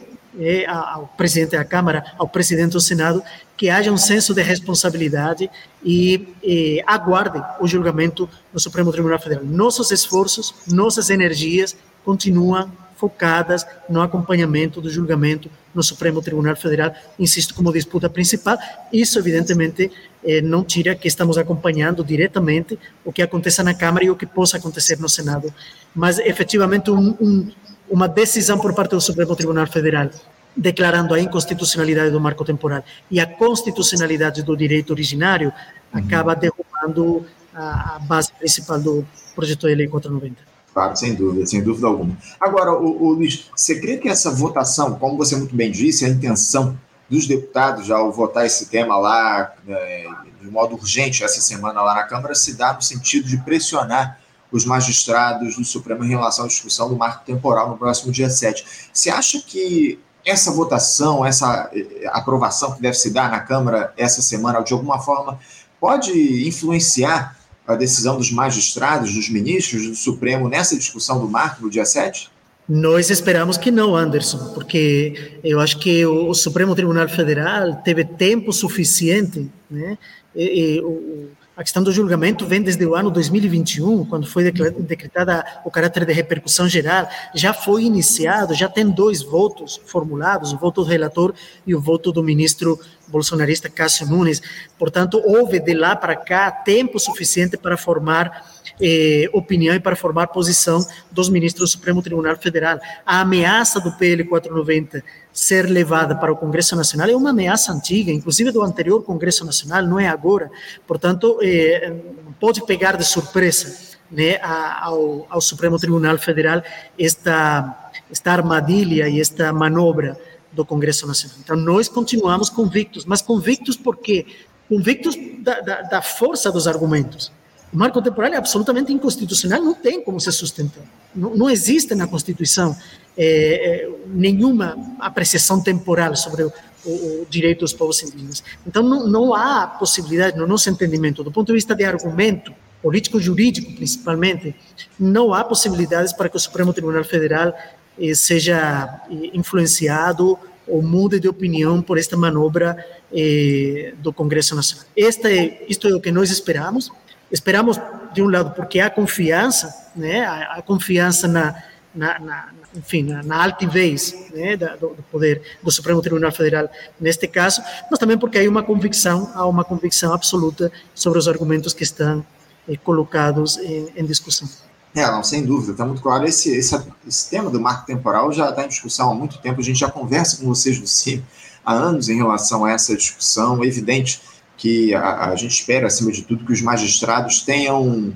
ao 0.67 1.07
presidente 1.17 1.53
da 1.53 1.65
Câmara, 1.65 2.13
ao 2.19 2.29
presidente 2.29 2.73
do 2.73 2.81
Senado, 2.81 3.23
que 3.65 3.71
haja 3.71 3.91
um 3.91 3.97
senso 3.97 4.35
de 4.35 4.43
responsabilidade 4.43 5.51
e, 5.83 6.29
e 6.43 6.85
aguarde 6.87 7.43
o 7.59 7.67
julgamento 7.67 8.29
no 8.53 8.61
Supremo 8.61 8.93
Tribunal 8.93 9.19
Federal. 9.19 9.43
Nossos 9.43 9.91
esforços, 9.91 10.55
nossas 10.67 11.09
energias 11.09 11.75
continuam 12.05 12.71
focadas 12.95 13.67
no 13.89 14.03
acompanhamento 14.03 14.83
do 14.83 14.91
julgamento 14.91 15.51
no 15.75 15.83
Supremo 15.83 16.21
Tribunal 16.21 16.55
Federal, 16.57 16.93
insisto, 17.19 17.55
como 17.55 17.73
disputa 17.73 18.11
principal. 18.11 18.59
Isso, 18.93 19.19
evidentemente, 19.19 19.91
eh, 20.23 20.43
não 20.43 20.63
tira 20.63 20.95
que 20.95 21.09
estamos 21.09 21.39
acompanhando 21.39 22.05
diretamente 22.05 22.79
o 23.03 23.11
que 23.11 23.23
aconteça 23.23 23.65
na 23.65 23.73
Câmara 23.73 24.05
e 24.05 24.11
o 24.11 24.15
que 24.15 24.27
possa 24.27 24.59
acontecer 24.59 24.99
no 24.99 25.09
Senado. 25.09 25.51
Mas, 25.95 26.19
efetivamente, 26.19 26.91
um, 26.91 27.17
um, 27.19 27.51
uma 27.89 28.09
decisão 28.09 28.59
por 28.59 28.75
parte 28.75 28.91
do 28.91 29.01
Supremo 29.01 29.35
Tribunal 29.35 29.67
Federal 29.67 30.11
declarando 30.57 31.15
a 31.15 31.21
inconstitucionalidade 31.21 32.11
do 32.11 32.21
marco 32.21 32.45
temporal 32.45 32.85
e 33.11 33.19
a 33.19 33.27
constitucionalidade 33.27 34.43
do 34.43 34.57
direito 34.57 34.91
originário 34.91 35.53
uhum. 35.93 36.01
acaba 36.01 36.35
derrubando 36.35 37.27
a, 37.53 37.97
a, 37.97 37.99
base 38.01 38.33
principal 38.33 38.81
do 38.81 39.07
projeto 39.35 39.67
de 39.67 39.75
lei 39.75 39.89
490. 39.89 40.55
Claro, 40.73 40.97
sem 40.97 41.15
dúvida, 41.15 41.47
sem 41.47 41.63
dúvida 41.63 41.87
alguma. 41.87 42.17
Agora, 42.41 42.73
o, 42.73 43.05
o 43.05 43.13
Luiz, 43.13 43.51
você 43.55 43.81
crê 43.81 43.97
que 43.97 44.09
essa 44.09 44.31
votação, 44.31 44.99
como 44.99 45.17
você 45.17 45.37
muito 45.37 45.55
bem 45.55 45.71
disse, 45.71 46.05
a 46.05 46.09
intenção 46.09 46.77
dos 47.09 47.27
deputados 47.27 47.91
ao 47.91 48.11
votar 48.13 48.47
esse 48.47 48.67
tema 48.67 48.97
lá 48.97 49.55
é, 49.69 50.07
de 50.41 50.51
modo 50.51 50.75
urgente 50.75 51.23
essa 51.23 51.41
semana 51.41 51.83
lá 51.83 51.95
na 51.95 52.03
Câmara 52.05 52.35
se 52.35 52.55
dá 52.55 52.73
no 52.73 52.83
sentido 52.83 53.29
de 53.29 53.37
pressionar 53.39 54.19
os 54.51 54.65
magistrados 54.65 55.57
do 55.57 55.65
Supremo 55.65 56.05
em 56.05 56.09
relação 56.09 56.45
à 56.45 56.49
discussão 56.49 56.89
do 56.89 56.97
marco 56.97 57.25
temporal 57.25 57.71
no 57.71 57.77
próximo 57.77 58.13
dia 58.13 58.31
7. 58.31 58.91
Você 58.93 59.11
acha 59.11 59.41
que 59.41 59.99
essa 60.25 60.51
votação, 60.51 61.25
essa 61.25 61.71
eh, 61.75 62.07
aprovação 62.13 62.73
que 62.73 62.83
deve 62.83 62.95
se 62.95 63.11
dar 63.11 63.31
na 63.31 63.41
Câmara 63.41 63.93
essa 63.97 64.23
semana, 64.23 64.61
de 64.61 64.73
alguma 64.73 64.99
forma, 64.99 65.39
pode 65.81 66.49
influenciar 66.49 67.37
a 67.67 67.75
decisão 67.75 68.17
dos 68.17 68.31
magistrados, 68.31 69.15
dos 69.15 69.29
ministros 69.29 69.87
do 69.87 69.95
Supremo 69.95 70.49
nessa 70.49 70.77
discussão 70.77 71.21
do 71.21 71.29
marco 71.29 71.63
no 71.63 71.71
dia 71.71 71.85
7? 71.85 72.31
Nós 72.67 73.11
esperamos 73.11 73.59
que 73.59 73.71
não, 73.71 73.95
Anderson, 73.95 74.53
porque 74.55 75.39
eu 75.45 75.61
acho 75.61 75.79
que 75.79 76.05
o 76.07 76.33
Supremo 76.33 76.75
Tribunal 76.75 77.09
Federal 77.09 77.77
teve 77.85 78.05
tempo 78.05 78.53
suficiente, 78.53 79.51
né? 79.71 79.99
E, 80.35 80.77
e, 80.77 80.81
o, 80.81 81.29
a 81.57 81.63
questão 81.63 81.85
do 81.85 81.93
julgamento 81.93 82.45
vem 82.47 82.61
desde 82.61 82.85
o 82.85 82.97
ano 82.97 83.11
2021, 83.13 84.05
quando 84.07 84.27
foi 84.27 84.51
decretada 84.51 85.45
o 85.65 85.71
caráter 85.71 86.05
de 86.05 86.13
repercussão 86.13 86.69
geral, 86.69 87.09
já 87.33 87.55
foi 87.55 87.85
iniciado, 87.85 88.55
já 88.55 88.69
tem 88.69 88.91
dois 88.91 89.23
votos 89.23 89.81
formulados, 89.87 90.53
o 90.53 90.59
voto 90.59 90.83
do 90.83 90.91
relator 90.91 91.33
e 91.65 91.73
o 91.73 91.81
voto 91.81 92.11
do 92.11 92.25
ministro 92.25 92.81
bolsonarista 93.07 93.69
Cássio 93.69 94.09
Nunes. 94.09 94.43
Portanto, 94.77 95.23
houve 95.25 95.61
de 95.61 95.75
lá 95.75 95.95
para 95.95 96.17
cá 96.17 96.51
tempo 96.51 96.99
suficiente 96.99 97.57
para 97.57 97.77
formar 97.77 98.53
eh, 98.81 99.29
opinião 99.33 99.75
e 99.75 99.81
para 99.81 99.97
formar 99.97 100.29
posição 100.29 100.85
dos 101.11 101.29
ministros 101.29 101.71
do 101.71 101.73
Supremo 101.73 102.03
Tribunal 102.03 102.37
Federal. 102.37 102.79
A 103.05 103.21
ameaça 103.21 103.81
do 103.81 103.93
PL 103.93 104.25
490 104.25 105.03
ser 105.33 105.69
levada 105.69 106.15
para 106.15 106.33
o 106.33 106.37
Congresso 106.37 106.77
Nacional 106.77 107.09
é 107.09 107.17
uma 107.17 107.31
ameaça 107.31 107.73
antiga, 107.73 108.11
inclusive 108.13 108.53
do 108.53 108.63
anterior 108.63 109.03
Congresso 109.03 109.45
Nacional, 109.45 109.83
não 109.83 109.99
é 109.99 110.09
agora. 110.09 110.51
Portanto, 110.87 111.39
eh, 111.43 111.93
pode 112.39 112.65
pegar 112.65 112.97
de 112.97 113.05
surpresa 113.05 113.95
né, 114.11 114.39
ao, 114.43 115.27
ao 115.29 115.41
Supremo 115.41 115.79
Tribunal 115.79 116.17
Federal 116.19 116.63
esta, 116.99 117.91
esta 118.11 118.33
armadilha 118.33 119.09
e 119.09 119.21
esta 119.21 119.53
manobra 119.53 120.19
do 120.53 120.65
Congresso 120.65 121.07
Nacional. 121.07 121.39
Então, 121.43 121.57
nós 121.57 121.89
continuamos 121.89 122.49
convictos, 122.49 123.05
mas 123.05 123.21
convictos 123.21 123.77
por 123.77 123.97
quê? 123.97 124.27
Convictos 124.69 125.17
da, 125.41 125.61
da, 125.61 125.83
da 125.83 126.03
força 126.03 126.51
dos 126.51 126.67
argumentos. 126.67 127.33
O 127.75 127.77
marco 127.77 128.01
temporal 128.01 128.33
é 128.33 128.37
absolutamente 128.37 128.93
inconstitucional, 128.93 129.61
não 129.61 129.75
tem 129.75 130.01
como 130.01 130.21
se 130.21 130.31
sustentar. 130.31 130.85
Não, 131.13 131.35
não 131.35 131.51
existe 131.51 131.93
na 131.97 132.07
Constituição 132.07 132.77
é, 133.19 133.91
nenhuma 134.07 134.77
apreciação 135.01 135.61
temporal 135.61 136.15
sobre 136.15 136.45
o, 136.45 136.53
o, 136.85 137.27
direito 137.29 137.61
dos 137.61 137.73
povos 137.73 138.01
indígenas. 138.05 138.45
Então, 138.65 138.81
não, 138.81 139.09
não 139.09 139.35
há 139.35 139.67
possibilidade, 139.67 140.39
no 140.39 140.47
nosso 140.47 140.71
entendimento, 140.71 141.25
do 141.25 141.33
ponto 141.33 141.49
de 141.49 141.55
vista 141.55 141.75
de 141.75 141.85
argumento, 141.85 142.55
político-jurídico 142.81 143.73
principalmente, 143.73 144.55
não 144.97 145.35
há 145.35 145.43
possibilidades 145.43 146.13
para 146.13 146.29
que 146.29 146.37
o 146.37 146.41
Supremo 146.41 146.73
Tribunal 146.73 147.03
Federal 147.03 147.53
eh, 147.99 148.15
seja 148.15 149.03
influenciado 149.33 150.39
ou 150.67 150.81
mude 150.81 151.19
de 151.19 151.29
opinião 151.29 151.83
por 151.83 151.99
esta 151.99 152.17
manobra 152.17 152.77
eh, 153.13 153.95
do 153.99 154.13
Congresso 154.13 154.55
Nacional. 154.55 154.87
Esta 154.97 155.29
é, 155.33 155.65
isto 155.69 155.89
é 155.89 155.95
o 155.95 156.01
que 156.01 156.13
nós 156.13 156.31
esperamos, 156.31 156.91
Esperamos, 157.35 157.81
de 158.13 158.23
um 158.23 158.31
lado, 158.31 158.55
porque 158.55 158.79
há 158.79 158.89
confiança, 158.89 159.75
né, 159.97 160.25
há, 160.25 160.63
confiança 160.63 161.27
na, 161.27 161.61
na, 161.93 162.17
na, 162.21 162.49
enfim, 162.77 163.03
na, 163.03 163.25
na 163.25 163.43
altivez 163.43 164.15
né, 164.33 164.57
do, 164.57 164.91
do, 164.91 165.03
poder 165.11 165.43
do 165.61 165.69
Supremo 165.69 166.01
Tribunal 166.01 166.31
Federal 166.31 166.71
neste 167.01 167.27
caso, 167.27 167.61
mas 167.91 167.99
também 167.99 168.17
porque 168.17 168.39
há 168.39 168.49
uma 168.49 168.63
convicção, 168.63 169.33
há 169.35 169.45
uma 169.49 169.65
convicção 169.65 170.15
absoluta 170.15 170.71
sobre 170.95 171.19
os 171.19 171.27
argumentos 171.27 171.75
que 171.75 171.83
estão 171.83 172.25
eh, 172.69 172.77
colocados 172.77 173.57
em, 173.59 173.89
em, 173.97 174.07
discussão. 174.07 174.49
É, 174.95 175.05
não, 175.05 175.25
sem 175.25 175.45
dúvida, 175.45 175.73
está 175.73 175.85
muito 175.85 176.03
claro. 176.03 176.25
Esse, 176.25 176.57
esse, 176.57 176.81
esse 177.05 177.29
tema 177.29 177.51
do 177.51 177.61
marco 177.61 177.85
temporal 177.85 178.33
já 178.33 178.51
está 178.51 178.65
em 178.65 178.69
discussão 178.69 179.11
há 179.11 179.15
muito 179.15 179.39
tempo, 179.39 179.61
a 179.61 179.65
gente 179.65 179.81
já 179.81 179.91
conversa 179.91 180.37
com 180.37 180.47
vocês 180.47 180.79
no 180.79 180.87
CIM 180.87 181.21
há 181.67 181.73
anos 181.73 182.09
em 182.09 182.17
relação 182.17 182.65
a 182.65 182.71
essa 182.71 182.97
discussão, 182.97 183.65
é 183.65 183.67
evidente 183.67 184.23
que 184.57 184.95
a, 184.95 185.31
a, 185.31 185.37
gente 185.37 185.53
espera, 185.53 185.87
acima 185.87 186.13
de 186.13 186.23
tudo, 186.23 186.45
que 186.45 186.53
os 186.53 186.63
magistrados 186.63 187.43
tenham, 187.43 188.13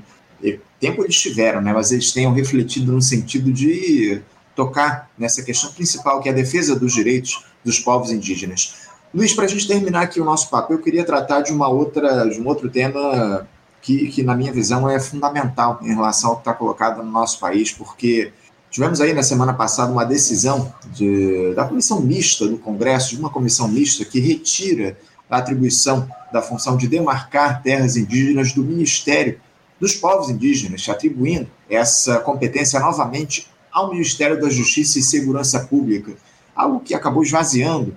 tempo 0.80 1.02
eles 1.02 1.16
tiveram, 1.16 1.61
né, 1.61 1.73
mas 1.73 1.90
eles 1.92 2.12
tenham 2.12 2.33
refletido 2.33 2.92
no 2.92 3.02
sentido 3.02 3.52
de 3.52 4.23
tocar 4.54 5.11
nessa 5.18 5.42
questão 5.42 5.73
principal, 5.73 6.21
que 6.21 6.28
é 6.28 6.33
a 6.33 6.35
defesa 6.35 6.75
dos 6.75 6.92
direitos 6.92 7.45
dos 7.64 7.78
povos 7.78 8.11
indígenas. 8.11 8.88
Luiz, 9.12 9.33
para 9.33 9.45
a 9.45 9.49
gente 9.49 9.66
terminar 9.66 10.02
aqui 10.02 10.21
o 10.21 10.25
nosso 10.25 10.50
papo, 10.50 10.73
eu 10.73 10.78
queria 10.80 11.04
tratar 11.04 11.40
de 11.40 11.52
uma 11.52 11.68
outra, 11.68 12.28
de 12.28 12.40
um 12.40 12.47
outro 12.47 12.68
tema 12.68 13.49
que, 13.80 14.09
que 14.09 14.23
na 14.23 14.37
minha 14.37 14.52
visão 14.52 14.88
é 14.88 15.00
fundamental 15.00 15.78
em 15.83 15.95
relação 15.95 16.30
ao 16.30 16.37
que 16.37 16.42
está 16.42 16.52
colocado 16.52 17.02
no 17.02 17.11
nosso 17.11 17.38
país, 17.38 17.73
porque 17.73 18.33
tivemos 18.71 19.00
aí 19.00 19.14
na 19.14 19.23
semana 19.23 19.54
passada 19.54 19.90
uma 19.90 20.04
decisão 20.04 20.73
de, 20.92 21.54
da 21.54 21.64
comissão 21.64 22.00
mista 22.00 22.47
do 22.47 22.59
Congresso, 22.59 23.11
de 23.11 23.21
uma 23.21 23.30
comissão 23.30 23.66
mista 23.66 24.04
que 24.04 24.21
retira 24.21 24.99
a 25.30 25.38
atribuição 25.38 26.09
da 26.32 26.42
função 26.42 26.76
de 26.76 26.87
demarcar 26.87 27.62
terras 27.62 27.97
indígenas 27.97 28.52
do 28.52 28.62
Ministério 28.62 29.40
dos 29.80 29.94
Povos 29.94 30.28
Indígenas, 30.28 30.88
atribuindo 30.88 31.49
essa 31.70 32.18
competência 32.18 32.80
novamente 32.80 33.49
ao 33.73 33.90
Ministério 33.90 34.40
da 34.40 34.50
Justiça 34.50 34.99
e 34.99 35.02
Segurança 35.02 35.61
Pública, 35.61 36.12
algo 36.54 36.80
que 36.80 36.94
acabou 36.94 37.23
esvaziando 37.23 37.97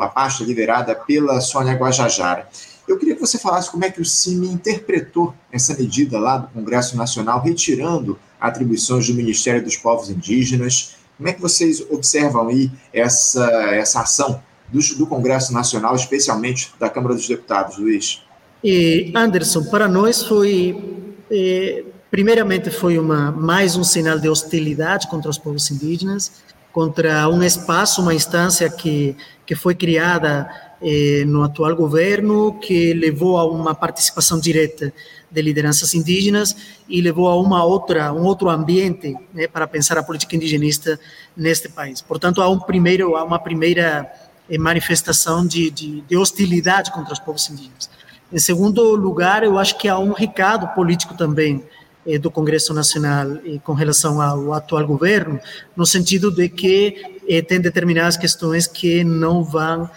a 0.00 0.08
pasta 0.08 0.44
liderada 0.44 0.94
pela 0.94 1.40
Sônia 1.40 1.74
Guajajara. 1.74 2.48
Eu 2.86 2.98
queria 2.98 3.14
que 3.14 3.20
você 3.20 3.36
falasse 3.36 3.70
como 3.70 3.84
é 3.84 3.90
que 3.90 4.00
o 4.00 4.04
CIMI 4.04 4.48
interpretou 4.48 5.34
essa 5.50 5.74
medida 5.74 6.18
lá 6.18 6.38
do 6.38 6.48
Congresso 6.48 6.96
Nacional, 6.96 7.42
retirando 7.42 8.18
atribuições 8.40 9.08
do 9.08 9.14
Ministério 9.14 9.62
dos 9.62 9.76
Povos 9.76 10.08
Indígenas. 10.08 10.96
Como 11.16 11.28
é 11.28 11.32
que 11.32 11.40
vocês 11.40 11.80
observam 11.90 12.46
aí 12.48 12.70
essa, 12.92 13.44
essa 13.74 14.02
ação 14.02 14.40
do, 14.72 14.80
do 14.96 15.06
Congresso 15.06 15.52
Nacional, 15.52 15.94
especialmente 15.94 16.72
da 16.78 16.88
Câmara 16.88 17.14
dos 17.14 17.28
Deputados, 17.28 17.78
Luiz? 17.78 18.22
E, 18.62 19.12
Anderson, 19.14 19.64
para 19.64 19.86
nós 19.86 20.22
foi, 20.22 21.14
eh, 21.30 21.84
primeiramente, 22.10 22.70
foi 22.70 22.98
uma, 22.98 23.30
mais 23.30 23.76
um 23.76 23.84
sinal 23.84 24.18
de 24.18 24.28
hostilidade 24.28 25.08
contra 25.08 25.30
os 25.30 25.38
povos 25.38 25.70
indígenas, 25.70 26.32
contra 26.72 27.28
um 27.28 27.42
espaço, 27.42 28.02
uma 28.02 28.12
instância 28.12 28.68
que, 28.68 29.16
que 29.46 29.54
foi 29.54 29.74
criada 29.74 30.50
eh, 30.82 31.24
no 31.26 31.42
atual 31.42 31.74
governo, 31.74 32.58
que 32.60 32.92
levou 32.92 33.38
a 33.38 33.46
uma 33.50 33.74
participação 33.74 34.38
direta 34.38 34.92
de 35.30 35.42
lideranças 35.42 35.94
indígenas 35.94 36.54
e 36.88 37.00
levou 37.00 37.28
a 37.28 37.40
uma 37.40 37.64
outra, 37.64 38.12
um 38.12 38.24
outro 38.24 38.50
ambiente 38.50 39.16
né, 39.32 39.46
para 39.46 39.66
pensar 39.66 39.96
a 39.96 40.02
política 40.02 40.36
indigenista 40.36 41.00
neste 41.36 41.68
país. 41.68 42.00
Portanto, 42.00 42.42
há 42.42 42.48
um 42.48 42.58
primeiro, 42.58 43.16
há 43.16 43.24
uma 43.24 43.38
primeira 43.38 44.10
manifestação 44.58 45.46
de, 45.46 45.70
de, 45.70 46.00
de 46.02 46.16
hostilidade 46.16 46.92
contra 46.92 47.12
os 47.12 47.18
povos 47.18 47.48
indígenas. 47.50 47.90
Em 48.32 48.38
segundo 48.38 48.82
lugar, 48.94 49.42
eu 49.44 49.58
acho 49.58 49.78
que 49.78 49.88
há 49.88 49.98
um 49.98 50.12
recado 50.12 50.66
político 50.74 51.14
também 51.14 51.64
eh, 52.06 52.18
do 52.18 52.30
Congresso 52.30 52.72
Nacional 52.72 53.36
eh, 53.44 53.58
com 53.64 53.72
relação 53.72 54.20
ao 54.20 54.52
atual 54.52 54.86
governo, 54.86 55.40
no 55.76 55.84
sentido 55.84 56.30
de 56.30 56.48
que 56.48 57.18
eh, 57.28 57.42
tem 57.42 57.60
determinadas 57.60 58.16
questões 58.16 58.66
que 58.66 59.02
não 59.02 59.42
vão 59.42 59.90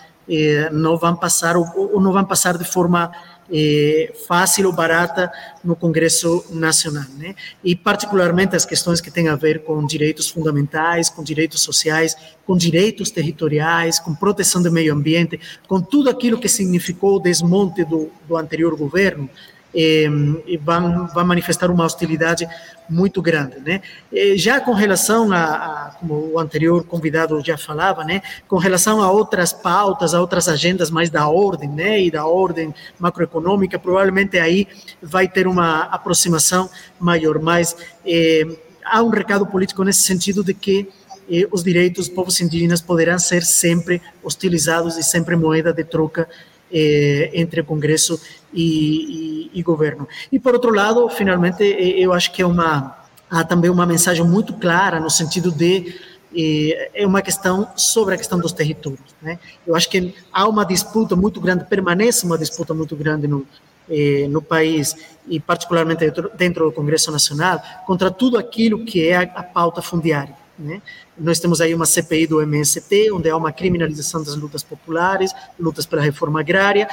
não 0.71 0.95
vão 0.95 1.15
passar 1.15 1.57
ou, 1.57 1.65
ou, 1.75 1.99
não 1.99 2.13
vão 2.13 2.23
passar 2.23 2.55
de 2.55 2.63
forma 2.63 3.11
fácil 4.27 4.67
ou 4.67 4.73
barata 4.73 5.31
no 5.63 5.75
Congresso 5.75 6.45
Nacional, 6.51 7.05
né? 7.17 7.35
E 7.63 7.75
particularmente 7.75 8.55
as 8.55 8.65
questões 8.65 9.01
que 9.01 9.11
têm 9.11 9.27
a 9.27 9.35
ver 9.35 9.63
com 9.63 9.85
direitos 9.85 10.29
fundamentais, 10.29 11.09
com 11.09 11.23
direitos 11.23 11.61
sociais, 11.61 12.15
com 12.45 12.55
direitos 12.55 13.09
territoriais, 13.09 13.99
com 13.99 14.13
proteção 14.13 14.61
do 14.61 14.71
meio 14.71 14.93
ambiente, 14.93 15.39
com 15.67 15.81
tudo 15.81 16.09
aquilo 16.09 16.39
que 16.39 16.47
significou 16.47 17.15
o 17.15 17.19
desmonte 17.19 17.83
do, 17.83 18.11
do 18.27 18.37
anterior 18.37 18.75
governo, 18.75 19.29
e, 19.73 20.59
vão, 20.61 21.07
vão 21.07 21.25
manifestar 21.25 21.69
uma 21.69 21.85
hostilidade 21.85 22.47
muito 22.89 23.21
grande, 23.21 23.59
né? 23.59 23.81
Já 24.35 24.59
com 24.59 24.73
relação 24.73 25.31
a, 25.31 25.43
a, 25.43 25.91
como 25.99 26.31
o 26.33 26.39
anterior 26.39 26.83
convidado 26.83 27.39
já 27.45 27.57
falava, 27.57 28.03
né? 28.03 28.21
Com 28.47 28.57
relação 28.57 29.01
a 29.01 29.11
outras 29.11 29.53
pautas, 29.53 30.13
a 30.13 30.19
outras 30.19 30.47
agendas 30.47 30.89
mais 30.89 31.09
da 31.09 31.27
ordem, 31.27 31.69
né? 31.69 32.01
E 32.01 32.09
da 32.09 32.25
ordem 32.25 32.73
macroeconômica, 32.97 33.77
provavelmente 33.77 34.39
aí 34.39 34.67
vai 35.01 35.27
ter 35.27 35.47
uma 35.47 35.83
aproximação 35.83 36.69
maior, 36.99 37.39
mas 37.39 37.75
eh, 38.05 38.45
há 38.83 39.03
um 39.03 39.09
recado 39.09 39.45
político 39.45 39.83
nesse 39.83 40.01
sentido 40.01 40.43
de 40.43 40.53
que 40.53 40.89
eh, 41.29 41.47
os 41.51 41.63
direitos 41.63 42.07
dos 42.07 42.15
povos 42.15 42.41
indígenas 42.41 42.81
poderão 42.81 43.19
ser 43.19 43.43
sempre 43.43 44.01
hostilizados 44.23 44.97
e 44.97 45.03
sempre 45.03 45.35
moeda 45.35 45.71
de 45.71 45.83
troca 45.83 46.27
eh, 46.71 47.31
entre 47.33 47.63
Congresso 47.63 48.19
e, 48.53 49.49
e, 49.53 49.59
e, 49.59 49.63
governo. 49.63 50.07
E 50.31 50.39
por 50.39 50.53
outro 50.53 50.73
lado, 50.73 51.07
finalmente, 51.09 51.63
eh, 51.63 51.99
eu 51.99 52.13
acho 52.13 52.31
que 52.31 52.41
é 52.41 52.45
uma 52.45 52.97
há 53.29 53.43
também 53.43 53.69
uma 53.69 53.85
mensagem 53.85 54.25
muito 54.25 54.53
clara 54.53 54.99
no 54.99 55.09
sentido 55.09 55.51
de 55.51 55.95
eh, 56.35 56.91
é 56.93 57.07
uma 57.07 57.21
questão 57.21 57.67
sobre 57.75 58.15
a 58.15 58.17
questão 58.17 58.39
dos 58.39 58.51
territórios. 58.51 59.15
Né? 59.21 59.39
Eu 59.65 59.75
acho 59.75 59.89
que 59.89 60.13
há 60.31 60.47
uma 60.47 60.65
disputa 60.65 61.15
muito 61.15 61.39
grande, 61.41 61.65
permanece 61.65 62.25
uma 62.25 62.37
disputa 62.37 62.73
muito 62.73 62.95
grande 62.95 63.27
no, 63.27 63.45
eh, 63.89 64.27
no 64.29 64.41
país 64.41 64.95
e 65.27 65.39
particularmente 65.39 66.11
dentro, 66.35 66.65
do 66.65 66.71
Congresso 66.71 67.11
Nacional 67.11 67.61
contra 67.85 68.11
tudo 68.11 68.37
aquilo 68.37 68.85
que 68.85 69.07
é 69.07 69.17
a, 69.17 69.21
a 69.21 69.43
pauta 69.43 69.81
fundiária. 69.81 70.35
Né? 70.59 70.81
Nós 71.17 71.39
temos 71.39 71.61
aí 71.61 71.73
uma 71.73 71.85
CPI 71.85 72.27
do 72.27 72.41
MST, 72.41 73.11
onde 73.13 73.29
há 73.29 73.37
uma 73.37 73.49
criminalização 73.49 74.21
das 74.21 74.35
lutas 74.35 74.61
populares, 74.61 75.31
lutas 75.57 75.85
pela 75.85 76.01
reforma 76.01 76.41
agrária, 76.41 76.85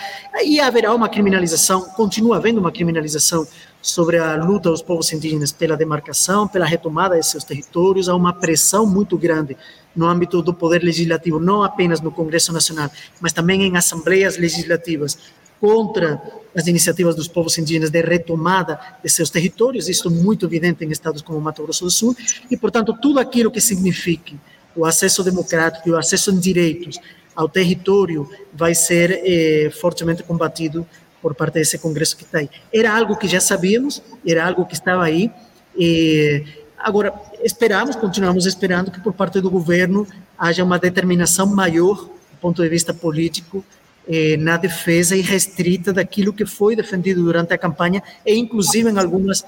e 0.44 0.60
haverá 0.60 0.94
uma 0.94 1.08
criminalização, 1.08 1.80
continua 1.90 2.36
havendo 2.36 2.60
uma 2.60 2.70
criminalização 2.70 3.44
sobre 3.82 4.18
a 4.18 4.36
luta 4.36 4.70
dos 4.70 4.82
povos 4.82 5.12
indígenas 5.12 5.50
pela 5.50 5.76
demarcação, 5.76 6.46
pela 6.46 6.64
retomada 6.64 7.18
de 7.18 7.26
seus 7.26 7.42
territórios, 7.42 8.08
há 8.08 8.14
uma 8.14 8.32
pressão 8.32 8.86
muito 8.86 9.18
grande 9.18 9.56
no 9.96 10.06
âmbito 10.06 10.40
do 10.42 10.54
poder 10.54 10.82
legislativo, 10.82 11.40
não 11.40 11.64
apenas 11.64 12.00
no 12.00 12.12
Congresso 12.12 12.52
Nacional, 12.52 12.88
mas 13.20 13.32
também 13.32 13.62
em 13.62 13.76
assembleias 13.76 14.36
legislativas, 14.36 15.18
contra 15.60 16.20
as 16.54 16.66
iniciativas 16.66 17.14
dos 17.14 17.28
povos 17.28 17.58
indígenas 17.58 17.90
de 17.90 18.00
retomada 18.00 18.80
de 19.02 19.10
seus 19.10 19.28
territórios, 19.28 19.88
isso 19.88 20.08
é 20.08 20.10
muito 20.10 20.46
evidente 20.46 20.84
em 20.84 20.90
estados 20.90 21.20
como 21.20 21.40
Mato 21.40 21.62
Grosso 21.62 21.84
do 21.84 21.90
Sul, 21.90 22.16
e, 22.50 22.56
portanto, 22.56 22.96
tudo 23.00 23.20
aquilo 23.20 23.50
que 23.50 23.60
signifique 23.60 24.38
o 24.74 24.84
acesso 24.84 25.22
democrático 25.22 25.88
e 25.88 25.92
o 25.92 25.98
acesso 25.98 26.30
em 26.30 26.38
direitos 26.38 26.98
ao 27.34 27.48
território 27.48 28.28
vai 28.52 28.74
ser 28.74 29.20
eh, 29.22 29.70
fortemente 29.70 30.22
combatido 30.22 30.86
por 31.20 31.34
parte 31.34 31.54
desse 31.54 31.78
Congresso 31.78 32.16
que 32.16 32.24
está 32.24 32.38
aí. 32.38 32.48
Era 32.72 32.96
algo 32.96 33.16
que 33.16 33.28
já 33.28 33.40
sabíamos, 33.40 34.02
era 34.26 34.46
algo 34.46 34.64
que 34.64 34.74
estava 34.74 35.04
aí, 35.04 35.30
e 35.76 36.44
agora 36.78 37.12
esperamos, 37.42 37.96
continuamos 37.96 38.46
esperando 38.46 38.90
que 38.90 39.00
por 39.00 39.12
parte 39.12 39.40
do 39.40 39.50
governo 39.50 40.06
haja 40.38 40.64
uma 40.64 40.78
determinação 40.78 41.46
maior 41.46 41.96
do 41.96 42.38
ponto 42.40 42.62
de 42.62 42.68
vista 42.68 42.94
político 42.94 43.64
eh, 44.08 44.36
na 44.36 44.56
defesa 44.56 45.16
irrestrita 45.16 45.92
daquilo 45.92 46.32
que 46.32 46.46
foi 46.46 46.76
defendido 46.76 47.22
durante 47.22 47.52
a 47.52 47.58
campanha 47.58 48.02
e 48.24 48.34
inclusive 48.34 48.90
em 48.90 48.98
algumas 48.98 49.44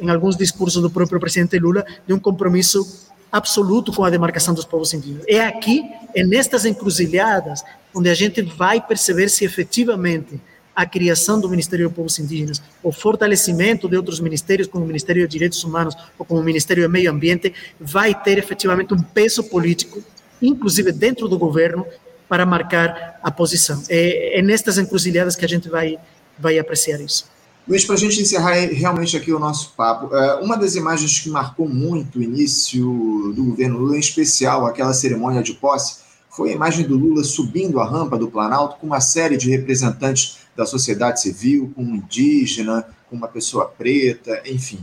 em 0.00 0.08
alguns 0.08 0.36
discursos 0.36 0.80
do 0.80 0.90
próprio 0.90 1.20
presidente 1.20 1.58
Lula 1.58 1.84
de 2.06 2.14
um 2.14 2.18
compromisso 2.18 3.08
absoluto 3.30 3.92
com 3.92 4.02
a 4.02 4.10
demarcação 4.10 4.54
dos 4.54 4.64
povos 4.64 4.92
indígenas. 4.94 5.24
É 5.28 5.40
aqui, 5.40 5.84
é 6.14 6.24
nestas 6.24 6.64
encruzilhadas, 6.64 7.62
onde 7.94 8.08
a 8.08 8.14
gente 8.14 8.42
vai 8.42 8.80
perceber 8.80 9.28
se 9.28 9.44
efetivamente 9.44 10.40
a 10.74 10.86
criação 10.86 11.40
do 11.40 11.48
Ministério 11.48 11.88
dos 11.88 11.96
Povos 11.96 12.18
Indígenas, 12.18 12.62
o 12.82 12.90
fortalecimento 12.90 13.88
de 13.88 13.96
outros 13.96 14.20
ministérios, 14.20 14.66
como 14.66 14.84
o 14.84 14.86
Ministério 14.86 15.26
de 15.26 15.32
Direitos 15.32 15.62
Humanos 15.62 15.94
ou 16.18 16.24
como 16.24 16.40
o 16.40 16.44
Ministério 16.44 16.84
do 16.84 16.90
Meio 16.90 17.10
Ambiente, 17.10 17.52
vai 17.78 18.14
ter 18.14 18.38
efetivamente 18.38 18.94
um 18.94 19.02
peso 19.02 19.44
político, 19.44 20.02
inclusive 20.40 20.90
dentro 20.92 21.28
do 21.28 21.38
governo, 21.38 21.86
para 22.30 22.46
marcar 22.46 23.18
a 23.20 23.30
posição. 23.30 23.82
É, 23.88 24.38
é 24.38 24.42
nestas 24.42 24.78
encruzilhadas 24.78 25.34
que 25.34 25.44
a 25.44 25.48
gente 25.48 25.68
vai, 25.68 25.98
vai 26.38 26.60
apreciar 26.60 27.00
isso. 27.00 27.24
Luiz, 27.68 27.84
para 27.84 27.96
a 27.96 27.98
gente 27.98 28.22
encerrar 28.22 28.54
realmente 28.54 29.16
aqui 29.16 29.32
o 29.32 29.38
nosso 29.38 29.74
papo, 29.76 30.14
é, 30.14 30.36
uma 30.36 30.56
das 30.56 30.76
imagens 30.76 31.18
que 31.18 31.28
marcou 31.28 31.68
muito 31.68 32.20
o 32.20 32.22
início 32.22 33.32
do 33.34 33.44
governo 33.46 33.78
Lula, 33.78 33.96
em 33.96 34.00
especial 34.00 34.64
aquela 34.64 34.92
cerimônia 34.92 35.42
de 35.42 35.54
posse, 35.54 35.98
foi 36.30 36.50
a 36.50 36.54
imagem 36.54 36.86
do 36.86 36.96
Lula 36.96 37.24
subindo 37.24 37.80
a 37.80 37.84
rampa 37.84 38.16
do 38.16 38.30
Planalto 38.30 38.76
com 38.76 38.86
uma 38.86 39.00
série 39.00 39.36
de 39.36 39.50
representantes 39.50 40.38
da 40.56 40.64
sociedade 40.64 41.20
civil, 41.20 41.72
com 41.74 41.82
um 41.82 41.96
indígena, 41.96 42.86
com 43.08 43.16
uma 43.16 43.26
pessoa 43.26 43.66
preta, 43.66 44.40
enfim. 44.46 44.78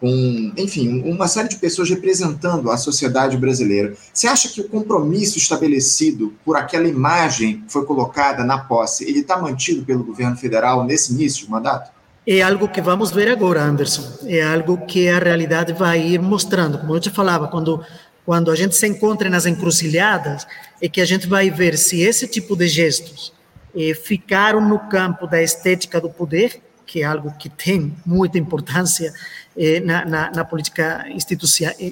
Com, 0.00 0.52
enfim, 0.56 1.02
uma 1.10 1.26
série 1.26 1.48
de 1.48 1.56
pessoas 1.56 1.90
representando 1.90 2.70
a 2.70 2.76
sociedade 2.76 3.36
brasileira. 3.36 3.94
Você 4.12 4.28
acha 4.28 4.48
que 4.48 4.60
o 4.60 4.68
compromisso 4.68 5.38
estabelecido 5.38 6.34
por 6.44 6.56
aquela 6.56 6.86
imagem 6.86 7.62
que 7.62 7.72
foi 7.72 7.84
colocada 7.84 8.44
na 8.44 8.58
posse, 8.58 9.04
ele 9.04 9.20
está 9.20 9.36
mantido 9.36 9.84
pelo 9.84 10.04
governo 10.04 10.36
federal 10.36 10.84
nesse 10.84 11.12
início 11.12 11.44
de 11.44 11.50
mandato? 11.50 11.90
É 12.26 12.42
algo 12.42 12.68
que 12.68 12.80
vamos 12.80 13.10
ver 13.10 13.28
agora, 13.28 13.62
Anderson. 13.62 14.04
É 14.26 14.42
algo 14.42 14.86
que 14.86 15.08
a 15.08 15.18
realidade 15.18 15.72
vai 15.72 16.00
ir 16.00 16.20
mostrando. 16.20 16.78
Como 16.78 16.94
eu 16.94 17.00
te 17.00 17.10
falava, 17.10 17.48
quando 17.48 17.82
quando 18.28 18.50
a 18.50 18.54
gente 18.54 18.76
se 18.76 18.86
encontra 18.86 19.30
nas 19.30 19.46
encruzilhadas, 19.46 20.46
é 20.82 20.86
que 20.86 21.00
a 21.00 21.06
gente 21.06 21.26
vai 21.26 21.50
ver 21.50 21.78
se 21.78 22.02
esse 22.02 22.28
tipo 22.28 22.54
de 22.54 22.68
gestos 22.68 23.32
eh, 23.74 23.94
ficaram 23.94 24.60
no 24.60 24.78
campo 24.80 25.26
da 25.26 25.42
estética 25.42 25.98
do 25.98 26.10
poder, 26.10 26.60
que 26.88 27.02
é 27.02 27.04
algo 27.04 27.30
que 27.38 27.50
tem 27.50 27.94
muita 28.04 28.38
importância 28.38 29.12
eh, 29.54 29.78
na, 29.80 30.06
na, 30.06 30.30
na, 30.30 30.44
política 30.44 31.04